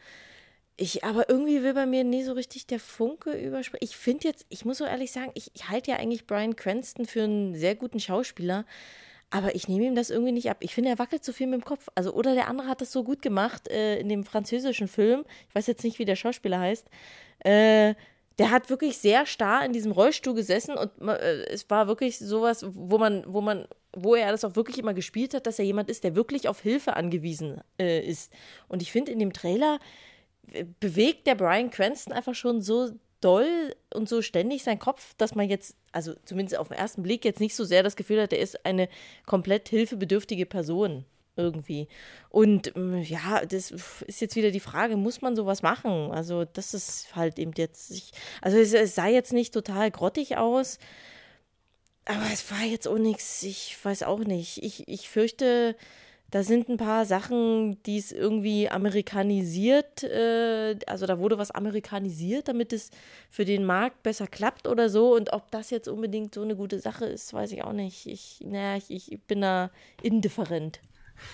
[0.81, 3.83] Ich, aber irgendwie will bei mir nie so richtig der Funke überspringen.
[3.83, 7.05] Ich finde jetzt, ich muss so ehrlich sagen, ich, ich halte ja eigentlich Brian Cranston
[7.05, 8.65] für einen sehr guten Schauspieler,
[9.29, 10.57] aber ich nehme ihm das irgendwie nicht ab.
[10.61, 11.89] Ich finde, er wackelt zu viel mit dem Kopf.
[11.93, 15.23] Also, oder der andere hat das so gut gemacht äh, in dem französischen Film.
[15.49, 16.87] Ich weiß jetzt nicht, wie der Schauspieler heißt.
[17.41, 17.93] Äh,
[18.39, 22.65] der hat wirklich sehr starr in diesem Rollstuhl gesessen und äh, es war wirklich sowas,
[22.67, 25.91] wo man, wo man, wo er das auch wirklich immer gespielt hat, dass er jemand
[25.91, 28.33] ist, der wirklich auf Hilfe angewiesen äh, ist.
[28.67, 29.77] Und ich finde, in dem Trailer
[30.79, 32.91] bewegt der Brian Cranston einfach schon so
[33.21, 37.23] doll und so ständig seinen Kopf, dass man jetzt, also zumindest auf den ersten Blick,
[37.23, 38.89] jetzt nicht so sehr das Gefühl hat, er ist eine
[39.25, 41.87] komplett hilfebedürftige Person irgendwie.
[42.29, 43.71] Und ähm, ja, das
[44.07, 46.11] ist jetzt wieder die Frage, muss man sowas machen?
[46.11, 50.37] Also, das ist halt eben jetzt, ich, also es, es sah jetzt nicht total grottig
[50.37, 50.79] aus,
[52.05, 54.63] aber es war jetzt auch nichts, ich weiß auch nicht.
[54.63, 55.75] Ich, ich fürchte,
[56.31, 62.47] da sind ein paar Sachen, die es irgendwie amerikanisiert, äh, also da wurde was amerikanisiert,
[62.47, 62.89] damit es
[63.29, 65.13] für den Markt besser klappt oder so.
[65.13, 68.07] Und ob das jetzt unbedingt so eine gute Sache ist, weiß ich auch nicht.
[68.07, 69.71] Ich, naja, ich, ich bin da
[70.01, 70.79] indifferent.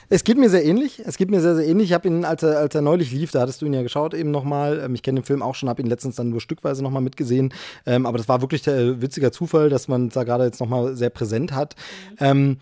[0.10, 1.00] Es geht mir sehr ähnlich.
[1.06, 1.90] Es geht mir sehr, sehr ähnlich.
[1.90, 4.16] Ich habe ihn, als er, als er neulich lief, da hattest du ihn ja geschaut
[4.16, 4.80] eben nochmal.
[4.84, 7.54] Ähm, ich kenne den Film auch schon, habe ihn letztens dann nur stückweise nochmal mitgesehen.
[7.86, 11.12] Ähm, aber das war wirklich der witziger Zufall, dass man da gerade jetzt nochmal sehr
[11.12, 11.76] präsent hat.
[12.20, 12.58] Ähm,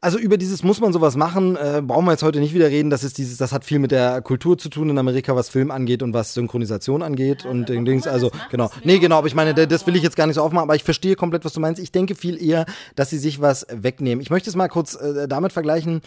[0.00, 2.88] also über dieses muss man sowas machen, äh, brauchen wir jetzt heute nicht wieder reden.
[2.88, 5.70] Das ist dieses, das hat viel mit der Kultur zu tun in Amerika, was Film
[5.70, 8.06] angeht und was Synchronisation angeht und den Dings.
[8.06, 9.18] Also genau, nee, genau.
[9.18, 10.64] Aber ich meine, das will ich jetzt gar nicht so aufmachen.
[10.64, 11.82] Aber ich verstehe komplett, was du meinst.
[11.82, 14.22] Ich denke viel eher, dass sie sich was wegnehmen.
[14.22, 16.00] Ich möchte es mal kurz äh, damit vergleichen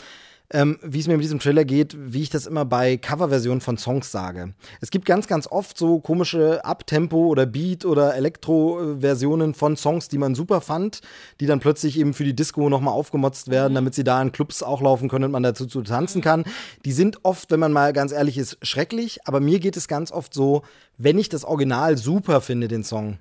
[0.52, 3.78] ähm, wie es mir mit diesem Trailer geht, wie ich das immer bei Coverversionen von
[3.78, 4.54] Songs sage.
[4.82, 10.18] Es gibt ganz, ganz oft so komische Abtempo- oder Beat- oder Elektro-Versionen von Songs, die
[10.18, 11.02] man super fand,
[11.39, 14.62] die dann plötzlich eben für die Disco nochmal aufgemotzt werden, damit sie da in Clubs
[14.62, 16.43] auch laufen können und man dazu zu tanzen kann.
[16.86, 20.12] Die sind oft, wenn man mal ganz ehrlich ist, schrecklich, aber mir geht es ganz
[20.12, 20.64] oft so,
[20.97, 23.18] wenn ich das Original super finde, den Song,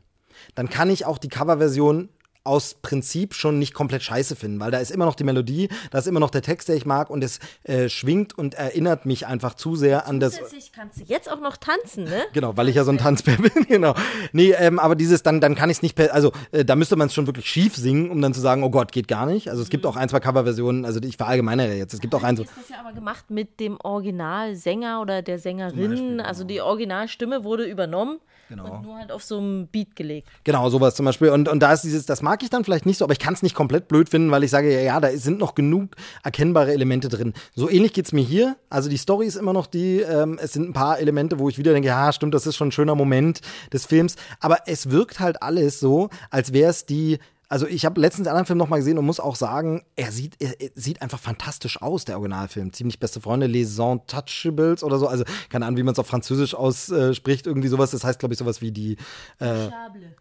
[0.54, 2.08] dann kann ich auch die Coverversion
[2.50, 5.98] aus Prinzip schon nicht komplett scheiße finden, weil da ist immer noch die Melodie, da
[5.98, 9.28] ist immer noch der Text, der ich mag und es äh, schwingt und erinnert mich
[9.28, 10.34] einfach zu sehr an das.
[10.34, 12.22] Zusätzlich kannst du jetzt auch noch tanzen, ne?
[12.32, 13.94] Genau, weil ich ja so ein Tanzbär bin, genau.
[14.32, 16.96] Nee, ähm, aber dieses, dann, dann kann ich es nicht, per, also äh, da müsste
[16.96, 19.48] man es schon wirklich schief singen, um dann zu sagen, oh Gott, geht gar nicht.
[19.48, 22.36] Also es gibt auch ein, zwei Coverversionen, also ich verallgemeinere jetzt, es gibt auch ein
[22.36, 22.42] so.
[22.42, 27.62] Ist das ja aber gemacht mit dem Originalsänger oder der Sängerin, also die Originalstimme wurde
[27.64, 28.18] übernommen
[28.50, 28.64] Genau.
[28.64, 30.28] und nur halt auf so einem Beat gelegt.
[30.42, 31.28] Genau, sowas zum Beispiel.
[31.28, 33.32] Und, und da ist dieses, das mag ich dann vielleicht nicht so, aber ich kann
[33.32, 35.90] es nicht komplett blöd finden, weil ich sage, ja, ja, da sind noch genug
[36.24, 37.32] erkennbare Elemente drin.
[37.54, 38.56] So ähnlich geht es mir hier.
[38.68, 41.58] Also die Story ist immer noch die, ähm, es sind ein paar Elemente, wo ich
[41.58, 43.40] wieder denke, ja, stimmt, das ist schon ein schöner Moment
[43.72, 44.16] des Films.
[44.40, 47.20] Aber es wirkt halt alles so, als wäre es die
[47.50, 50.36] also ich habe letztens einen anderen Film nochmal gesehen und muss auch sagen, er sieht,
[50.38, 52.72] er, er sieht einfach fantastisch aus, der Originalfilm.
[52.72, 55.08] Ziemlich beste Freunde, Les Untouchables oder so.
[55.08, 57.90] Also keine Ahnung, wie man es auf Französisch ausspricht, irgendwie sowas.
[57.90, 58.96] Das heißt, glaube ich, sowas wie die.
[59.40, 59.68] Äh,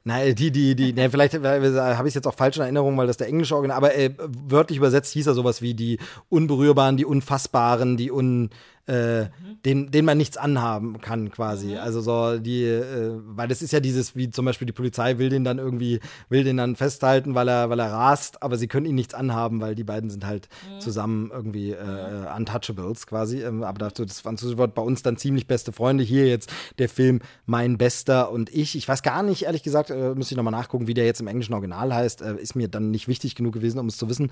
[0.03, 2.97] nein, die, die, die, ne, vielleicht äh, habe ich es jetzt auch falsch in Erinnerung,
[2.97, 5.99] weil das der englische Original, aber äh, wörtlich übersetzt hieß er sowas wie die
[6.29, 8.49] Unberührbaren, die Unfassbaren, die Un
[8.89, 9.29] äh,
[9.65, 11.75] den, den man nichts anhaben kann, quasi.
[11.75, 15.29] Also so die, äh, weil das ist ja dieses, wie zum Beispiel die Polizei will
[15.29, 18.85] den dann irgendwie, will den dann festhalten, weil er, weil er rast, aber sie können
[18.85, 23.43] ihn nichts anhaben, weil die beiden sind halt zusammen irgendwie äh, Untouchables quasi.
[23.43, 26.03] Ähm, aber dazu, das französische Wort bei uns dann ziemlich beste Freunde.
[26.03, 28.75] Hier jetzt der Film Mein Bester und ich.
[28.75, 31.27] Ich weiß gar nicht, ehrlich gesagt, äh, müsste ich nochmal nachgucken, wie der jetzt im
[31.27, 32.21] englischen Original heißt.
[32.21, 34.31] Äh, ist mir dann nicht wichtig genug gewesen, um es zu wissen.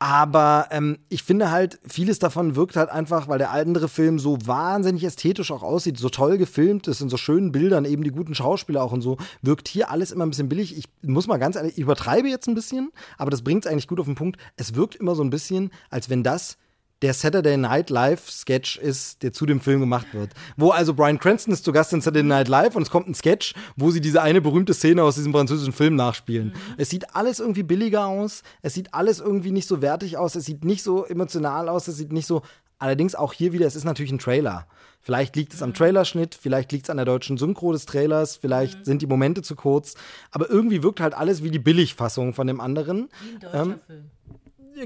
[0.00, 4.38] Aber ähm, ich finde halt, vieles davon wirkt halt einfach, weil der andere Film so
[4.44, 8.34] wahnsinnig ästhetisch auch aussieht, so toll gefilmt ist, in so schönen Bildern, eben die guten
[8.34, 10.76] Schauspieler auch und so, wirkt hier alles immer ein bisschen billig.
[10.78, 13.88] Ich muss mal ganz ehrlich, ich übertreibe jetzt ein bisschen, aber das bringt es eigentlich
[13.88, 14.38] gut auf den Punkt.
[14.56, 16.58] Es wirkt immer so ein bisschen, als wenn das
[17.02, 20.32] der Saturday Night Live Sketch ist, der zu dem Film gemacht wird.
[20.56, 23.14] Wo also Brian Cranston ist zu Gast in Saturday Night Live und es kommt ein
[23.14, 26.54] Sketch, wo sie diese eine berühmte Szene aus diesem französischen Film nachspielen.
[26.76, 30.44] Es sieht alles irgendwie billiger aus, es sieht alles irgendwie nicht so wertig aus, es
[30.44, 32.42] sieht nicht so emotional aus, es sieht nicht so
[32.80, 34.68] Allerdings auch hier wieder, es ist natürlich ein Trailer.
[35.00, 38.84] Vielleicht liegt es am Trailerschnitt, vielleicht liegt es an der deutschen Synchro des Trailers, vielleicht
[38.84, 39.94] sind die Momente zu kurz.
[40.30, 43.08] Aber irgendwie wirkt halt alles wie die Billigfassung von dem anderen.
[43.20, 44.10] Wie ein deutscher Ähm, Film.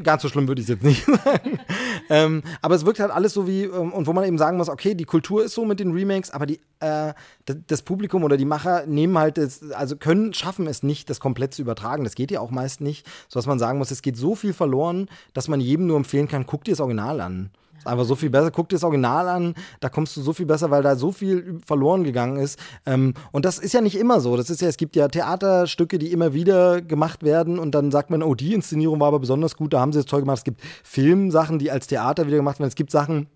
[0.01, 1.59] Ganz so schlimm würde ich es jetzt nicht sagen.
[2.09, 4.68] ähm, aber es wirkt halt alles so wie, ähm, und wo man eben sagen muss,
[4.68, 7.12] okay, die Kultur ist so mit den Remakes, aber die, äh,
[7.66, 11.55] das Publikum oder die Macher nehmen halt, das, also können, schaffen es nicht, das komplett
[11.55, 12.05] zu übertragen.
[12.05, 15.09] Das geht ja auch meist nicht, sodass man sagen muss, es geht so viel verloren,
[15.34, 17.51] dass man jedem nur empfehlen kann, guck dir das Original an.
[17.83, 18.53] Ist einfach so viel besser.
[18.53, 21.59] Guck dir das Original an, da kommst du so viel besser, weil da so viel
[21.66, 22.57] verloren gegangen ist.
[22.87, 24.37] Ähm, und das ist ja nicht immer so.
[24.37, 28.11] Das ist ja, es gibt ja Theaterstücke, die immer wieder gemacht werden und dann sagt
[28.11, 30.39] man, oh, die Inszenierung war aber besonders gut, da haben sie es toll gemacht.
[30.39, 32.68] Es gibt Filmsachen, die als Theater wieder gemacht werden.
[32.68, 33.26] Es gibt Sachen,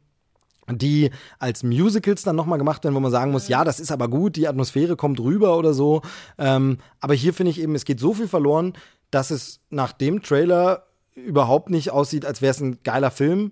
[0.71, 4.07] die als Musicals dann nochmal gemacht werden, wo man sagen muss, ja, das ist aber
[4.07, 6.03] gut, die Atmosphäre kommt rüber oder so.
[6.39, 8.75] Ähm, aber hier finde ich eben, es geht so viel verloren,
[9.11, 10.85] dass es nach dem Trailer
[11.17, 13.51] überhaupt nicht aussieht, als wäre es ein geiler Film,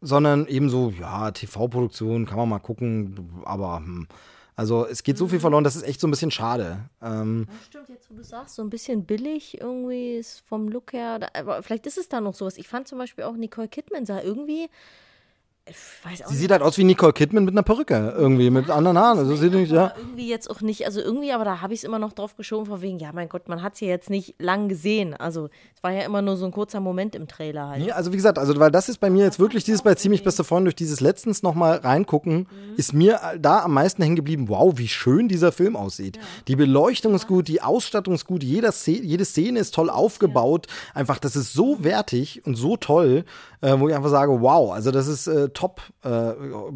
[0.00, 4.08] sondern eben so, ja, TV-Produktion, kann man mal gucken, aber hm.
[4.56, 6.88] also es geht so viel verloren, das ist echt so ein bisschen schade.
[7.02, 10.92] Ähm, Ja, stimmt, jetzt wo du sagst, so ein bisschen billig irgendwie ist vom Look
[10.92, 11.20] her.
[11.34, 12.56] Aber vielleicht ist es da noch sowas.
[12.56, 14.68] Ich fand zum Beispiel auch Nicole Kidman sah irgendwie.
[16.26, 19.18] Sie sieht halt aus wie Nicole Kidman mit einer Perücke, irgendwie, mit anderen Haaren.
[19.18, 19.92] Also sieht nicht, ja.
[19.96, 22.66] Irgendwie jetzt auch nicht, also irgendwie, aber da habe ich es immer noch drauf geschoben,
[22.66, 25.14] von wegen, ja, mein Gott, man hat sie jetzt nicht lang gesehen.
[25.14, 27.82] Also, es war ja immer nur so ein kurzer Moment im Trailer halt.
[27.82, 30.24] Nee, also wie gesagt, also weil das ist bei mir jetzt wirklich dieses bei ziemlich
[30.24, 32.46] beste Freund durch dieses letztens noch mal reingucken,
[32.76, 34.48] ist mir da am meisten hängen geblieben.
[34.48, 36.18] Wow, wie schön dieser Film aussieht.
[36.48, 40.66] Die Beleuchtung ist gut, die Ausstattung ist gut, jeder Szene, jede Szene ist toll aufgebaut.
[40.94, 43.24] Einfach, das ist so wertig und so toll,
[43.60, 45.82] äh, wo ich einfach sage, wow, also das ist äh, top.
[46.02, 46.08] Äh,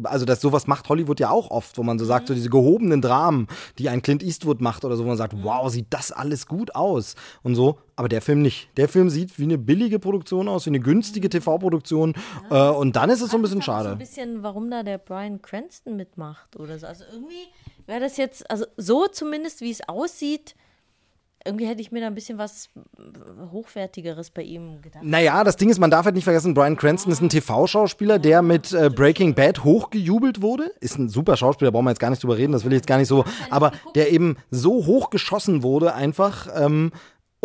[0.03, 3.01] also das sowas macht Hollywood ja auch oft, wo man so sagt, so diese gehobenen
[3.01, 3.47] Dramen,
[3.79, 6.75] die ein Clint Eastwood macht oder so, wo man sagt, wow, sieht das alles gut
[6.75, 7.79] aus und so.
[7.95, 8.69] Aber der Film nicht.
[8.77, 12.13] Der Film sieht wie eine billige Produktion aus, wie eine günstige TV-Produktion.
[12.49, 13.95] Äh, und dann ist es so ein bisschen So ein schade.
[13.95, 16.85] bisschen, warum da der Brian Cranston mitmacht oder so.
[16.87, 17.47] Also irgendwie
[17.87, 20.55] wäre das jetzt, also so zumindest, wie es aussieht,
[21.45, 22.69] irgendwie hätte ich mir da ein bisschen was
[23.51, 25.03] Hochwertigeres bei ihm gedacht.
[25.03, 28.41] Naja, das Ding ist, man darf halt nicht vergessen, Brian Cranston ist ein TV-Schauspieler, der
[28.41, 30.71] mit äh, Breaking Bad hochgejubelt wurde.
[30.79, 32.87] Ist ein super Schauspieler, brauchen wir jetzt gar nicht drüber reden, das will ich jetzt
[32.87, 33.23] gar nicht so.
[33.49, 36.47] Aber der eben so hochgeschossen wurde einfach.
[36.55, 36.91] Ähm,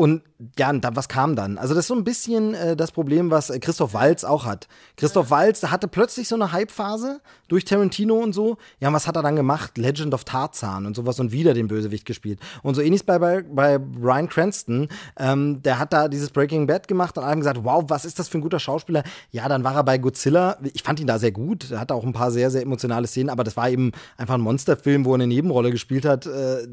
[0.01, 0.23] und
[0.59, 1.59] ja, und dann, was kam dann?
[1.59, 4.69] Also das ist so ein bisschen äh, das Problem, was äh, Christoph Waltz auch hat.
[4.97, 8.57] Christoph Waltz hatte plötzlich so eine Hype-Phase durch Tarantino und so.
[8.79, 9.77] Ja, und was hat er dann gemacht?
[9.77, 12.41] Legend of Tarzan und sowas und wieder den Bösewicht gespielt.
[12.63, 14.89] Und so ähnlich bei, bei, bei Brian Cranston.
[15.19, 18.19] Ähm, der hat da dieses Breaking Bad gemacht und alle haben gesagt, wow, was ist
[18.19, 19.03] das für ein guter Schauspieler?
[19.33, 20.57] Ja, dann war er bei Godzilla.
[20.73, 21.71] Ich fand ihn da sehr gut.
[21.71, 24.41] Er hatte auch ein paar sehr, sehr emotionale Szenen, aber das war eben einfach ein
[24.41, 26.25] Monsterfilm, wo er eine Nebenrolle gespielt hat.
[26.25, 26.67] Äh,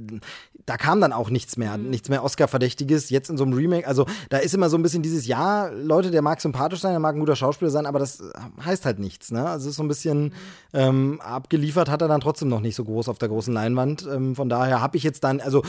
[0.66, 3.10] da kam dann auch nichts mehr, nichts mehr Oscar-Verdächtiges.
[3.18, 6.12] Jetzt in so einem Remake, also da ist immer so ein bisschen dieses, ja, Leute,
[6.12, 8.22] der mag sympathisch sein, der mag ein guter Schauspieler sein, aber das
[8.64, 9.44] heißt halt nichts, ne?
[9.50, 10.34] Also es ist so ein bisschen
[10.74, 14.08] ähm, abgeliefert hat er dann trotzdem noch nicht so groß auf der großen Leinwand.
[14.12, 15.64] Ähm, von daher habe ich jetzt dann, also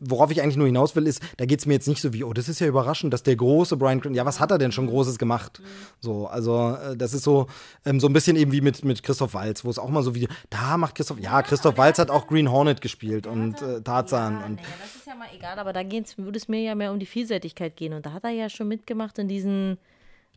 [0.00, 2.24] worauf ich eigentlich nur hinaus will, ist, da geht es mir jetzt nicht so wie,
[2.24, 4.72] oh, das ist ja überraschend, dass der große Brian Cranston, ja, was hat er denn
[4.72, 5.60] schon Großes gemacht?
[6.00, 7.46] So, also äh, das ist so,
[7.84, 10.14] ähm, so ein bisschen eben wie mit, mit Christoph Waltz, wo es auch mal so
[10.14, 14.36] wie, da macht Christoph, ja, Christoph Waltz hat auch Green Hornet gespielt und äh, Tarzan
[14.44, 16.98] und Naja, das ist ja mal egal, aber da würde es mir ja mehr um
[16.98, 17.92] die Vielseitigkeit gehen.
[17.92, 19.78] Und da hat er ja schon mitgemacht in diesen,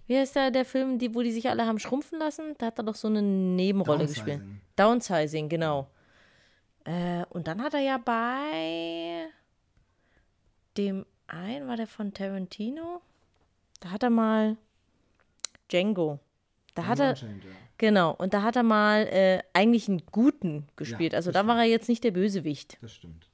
[0.07, 2.55] wie heißt der, der Film, die, wo die sich alle haben schrumpfen lassen?
[2.57, 4.41] Da hat er doch so eine Nebenrolle gespielt.
[4.75, 5.87] Downsizing, genau.
[6.85, 9.27] Äh, und dann hat er ja bei
[10.77, 13.01] dem einen, war der von Tarantino?
[13.79, 14.57] Da hat er mal
[15.69, 16.19] Django.
[16.75, 17.15] Da hat er,
[17.77, 21.13] genau, und da hat er mal äh, eigentlich einen Guten gespielt.
[21.13, 22.77] also da war er jetzt nicht der Bösewicht.
[22.81, 23.28] Das stimmt, stimmt.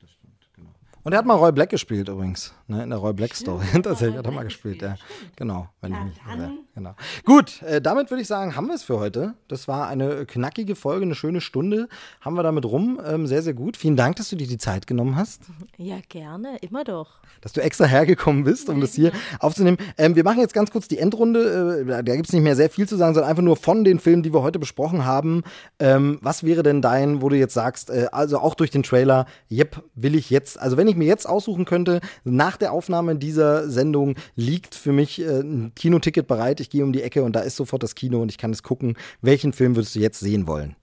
[1.05, 3.63] Und er hat mal Roy Black gespielt übrigens, ne, in der Roy Black Story.
[3.83, 4.95] Tatsächlich hat er mal gespielt, ja.
[5.35, 6.51] Genau, wenn ich mich irre.
[6.73, 6.95] Genau.
[7.23, 9.35] Gut, äh, damit würde ich sagen, haben wir es für heute.
[9.47, 11.87] Das war eine knackige Folge, eine schöne Stunde.
[12.21, 12.99] Haben wir damit rum.
[13.05, 13.77] Ähm, sehr, sehr gut.
[13.77, 15.43] Vielen Dank, dass du dir die Zeit genommen hast,
[15.77, 17.19] Ja, gerne, immer doch.
[17.39, 19.77] dass du extra hergekommen bist, um das hier aufzunehmen.
[19.99, 21.85] Ähm, wir machen jetzt ganz kurz die Endrunde.
[21.87, 23.99] Äh, da gibt es nicht mehr sehr viel zu sagen, sondern einfach nur von den
[23.99, 25.43] Filmen, die wir heute besprochen haben.
[25.77, 29.27] Ähm, was wäre denn dein, wo du jetzt sagst, äh, also auch durch den Trailer,
[29.51, 33.69] yep, will ich jetzt, also wenn ich mir jetzt aussuchen könnte, nach der Aufnahme dieser
[33.69, 36.59] Sendung liegt für mich äh, ein Kinoticket bereit.
[36.59, 38.63] Ich gehe um die Ecke und da ist sofort das Kino und ich kann es
[38.63, 38.97] gucken.
[39.21, 40.75] Welchen Film würdest du jetzt sehen wollen?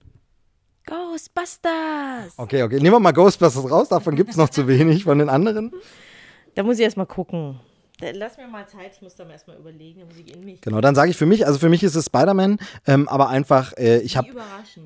[0.85, 2.33] Ghostbusters!
[2.37, 2.77] Okay, okay.
[2.77, 5.71] Nehmen wir mal Ghostbusters raus, davon gibt es noch zu wenig von den anderen.
[6.55, 7.59] Da muss ich erst mal gucken.
[8.13, 10.61] Lass mir mal Zeit, ich muss da mal erstmal überlegen, da muss ich in mich.
[10.61, 13.73] Genau, dann sage ich für mich, also für mich ist es Spider-Man, ähm, aber einfach,
[13.77, 14.27] äh, ich habe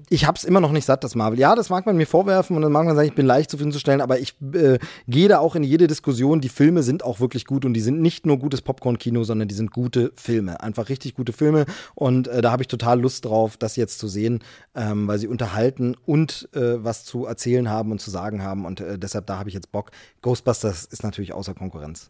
[0.10, 1.40] ich habe es immer noch nicht satt, das Marvel.
[1.40, 4.02] Ja, das mag man mir vorwerfen und dann mag man sagen, ich bin leicht zufriedenzustellen,
[4.02, 6.42] aber ich äh, gehe da auch in jede Diskussion.
[6.42, 9.56] Die Filme sind auch wirklich gut und die sind nicht nur gutes Popcorn-Kino, sondern die
[9.56, 10.62] sind gute Filme.
[10.62, 11.66] Einfach richtig gute Filme
[11.96, 14.44] und äh, da habe ich total Lust drauf, das jetzt zu sehen,
[14.76, 18.82] ähm, weil sie unterhalten und äh, was zu erzählen haben und zu sagen haben und
[18.82, 19.92] äh, deshalb da habe ich jetzt Bock.
[20.22, 22.10] Ghostbusters ist natürlich außer Konkurrenz.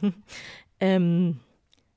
[0.82, 1.38] Ähm,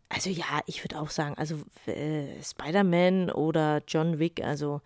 [0.10, 1.56] also ja, ich würde auch sagen, also
[1.88, 4.82] äh, Spider-Man oder John Wick, also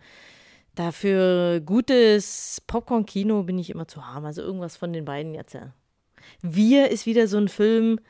[0.74, 4.24] dafür gutes Popcorn-Kino bin ich immer zu haben.
[4.24, 5.52] Also irgendwas von den beiden jetzt.
[5.52, 5.74] Ja.
[6.40, 8.00] Wir ist wieder so ein Film,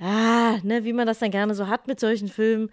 [0.00, 2.70] ah, ne, wie man das dann gerne so hat mit solchen Filmen.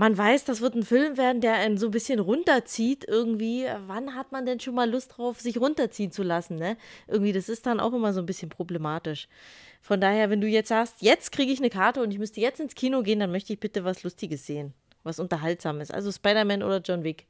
[0.00, 3.66] Man weiß, das wird ein Film werden, der einen so ein bisschen runterzieht irgendwie.
[3.86, 6.78] Wann hat man denn schon mal Lust drauf, sich runterziehen zu lassen, ne?
[7.06, 9.28] Irgendwie, das ist dann auch immer so ein bisschen problematisch.
[9.82, 12.60] Von daher, wenn du jetzt sagst, jetzt kriege ich eine Karte und ich müsste jetzt
[12.60, 14.72] ins Kino gehen, dann möchte ich bitte was Lustiges sehen.
[15.02, 15.90] Was Unterhaltsames.
[15.90, 17.26] Also Spider-Man oder John Wick.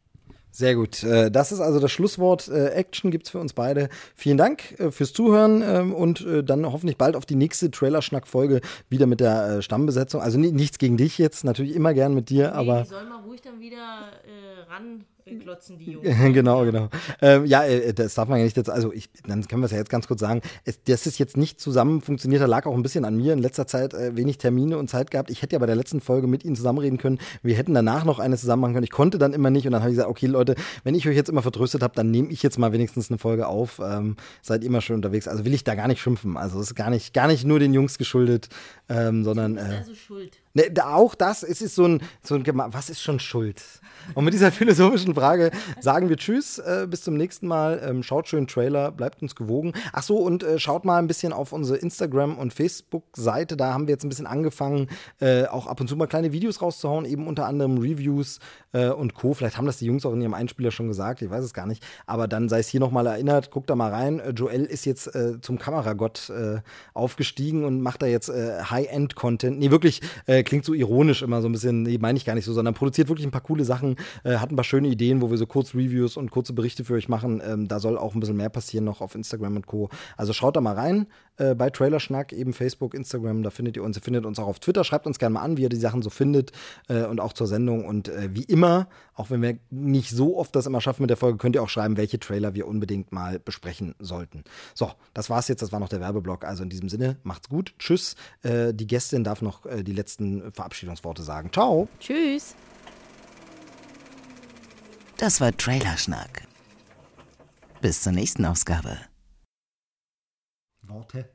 [0.53, 1.03] Sehr gut.
[1.05, 2.49] Äh, Das ist also das Schlusswort.
[2.49, 3.89] Äh, Action gibt's für uns beide.
[4.15, 9.07] Vielen Dank äh, fürs Zuhören ähm, und dann hoffentlich bald auf die nächste Trailerschnack-Folge wieder
[9.07, 10.21] mit der Stammbesetzung.
[10.21, 12.83] Also ni- nichts gegen dich jetzt, natürlich immer gern mit dir, aber.
[12.83, 13.77] die sollen mal ruhig dann wieder
[14.25, 14.71] äh,
[15.27, 16.07] ranklotzen, die Jungs.
[16.33, 16.89] genau, genau.
[17.21, 19.73] Ähm, ja, äh, das darf man ja nicht jetzt, also ich, dann können wir es
[19.73, 20.41] ja jetzt ganz kurz sagen.
[20.65, 23.39] Es, das ist jetzt nicht zusammen funktioniert, da lag auch ein bisschen an mir in
[23.39, 25.31] letzter Zeit äh, wenig Termine und Zeit gehabt.
[25.31, 27.19] Ich hätte ja bei der letzten Folge mit Ihnen zusammenreden können.
[27.43, 28.85] Wir hätten danach noch eine zusammen machen können.
[28.85, 30.55] Ich konnte dann immer nicht und dann habe ich gesagt, okay Leute,
[30.85, 33.47] wenn ich euch jetzt immer vertröstet habe, dann nehme ich jetzt mal wenigstens eine Folge
[33.47, 33.81] auf.
[33.85, 35.29] Ähm, seid immer schön unterwegs.
[35.29, 36.37] Also will ich da gar nicht schimpfen.
[36.37, 38.49] Also es ist gar nicht, gar nicht nur den Jungs geschuldet,
[38.89, 40.39] ähm, sondern äh, Also schuld.
[40.53, 43.63] Ne, auch das, es ist so ein, so ein, was ist schon Schuld?
[44.15, 47.81] Und mit dieser philosophischen Frage sagen wir Tschüss, äh, bis zum nächsten Mal.
[47.85, 49.73] Ähm, schaut schön Trailer, bleibt uns gewogen.
[49.93, 53.57] Ach so, und äh, schaut mal ein bisschen auf unsere Instagram- und Facebook-Seite.
[53.57, 54.89] Da haben wir jetzt ein bisschen angefangen,
[55.21, 58.41] äh, auch ab und zu mal kleine Videos rauszuhauen, eben unter anderem Reviews
[58.73, 59.35] äh, und Co.
[59.35, 61.67] Vielleicht haben das die Jungs auch in ihrem Einspieler schon gesagt, ich weiß es gar
[61.67, 61.85] nicht.
[62.07, 64.19] Aber dann sei es hier nochmal erinnert, guckt da mal rein.
[64.19, 66.33] Äh, Joel ist jetzt äh, zum Kameragott
[66.95, 69.59] aufgestiegen und macht da jetzt High-End-Content.
[69.59, 72.45] Nee, wirklich, äh, klingt so ironisch immer so ein bisschen, nee, meine ich gar nicht
[72.45, 75.31] so, sondern produziert wirklich ein paar coole Sachen, äh, hat ein paar schöne Ideen, wo
[75.31, 77.43] wir so kurz Reviews und kurze Berichte für euch machen.
[77.45, 79.89] Ähm, da soll auch ein bisschen mehr passieren noch auf Instagram und Co.
[80.17, 83.97] Also schaut da mal rein äh, bei Trailerschnack, eben Facebook, Instagram, da findet ihr uns.
[83.97, 84.85] Ihr findet uns auch auf Twitter.
[84.85, 86.53] Schreibt uns gerne mal an, wie ihr die Sachen so findet
[86.89, 87.85] äh, und auch zur Sendung.
[87.87, 88.89] Und äh, wie immer,
[89.21, 91.69] auch wenn wir nicht so oft das immer schaffen mit der Folge, könnt ihr auch
[91.69, 94.45] schreiben, welche Trailer wir unbedingt mal besprechen sollten.
[94.75, 95.61] So, das war's jetzt.
[95.61, 96.47] Das war noch der Werbeblock.
[96.47, 97.75] Also in diesem Sinne, macht's gut.
[97.79, 98.17] Tschüss.
[98.43, 101.53] Äh, die Gästin darf noch äh, die letzten Verabschiedungsworte sagen.
[101.53, 101.87] Ciao.
[102.01, 102.55] Tschüss.
[105.19, 106.49] Das war Trailerschnack.
[107.83, 108.97] Bis zur nächsten Ausgabe.
[110.81, 111.29] Worte.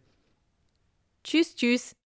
[1.23, 1.95] Tschüss, tschüss.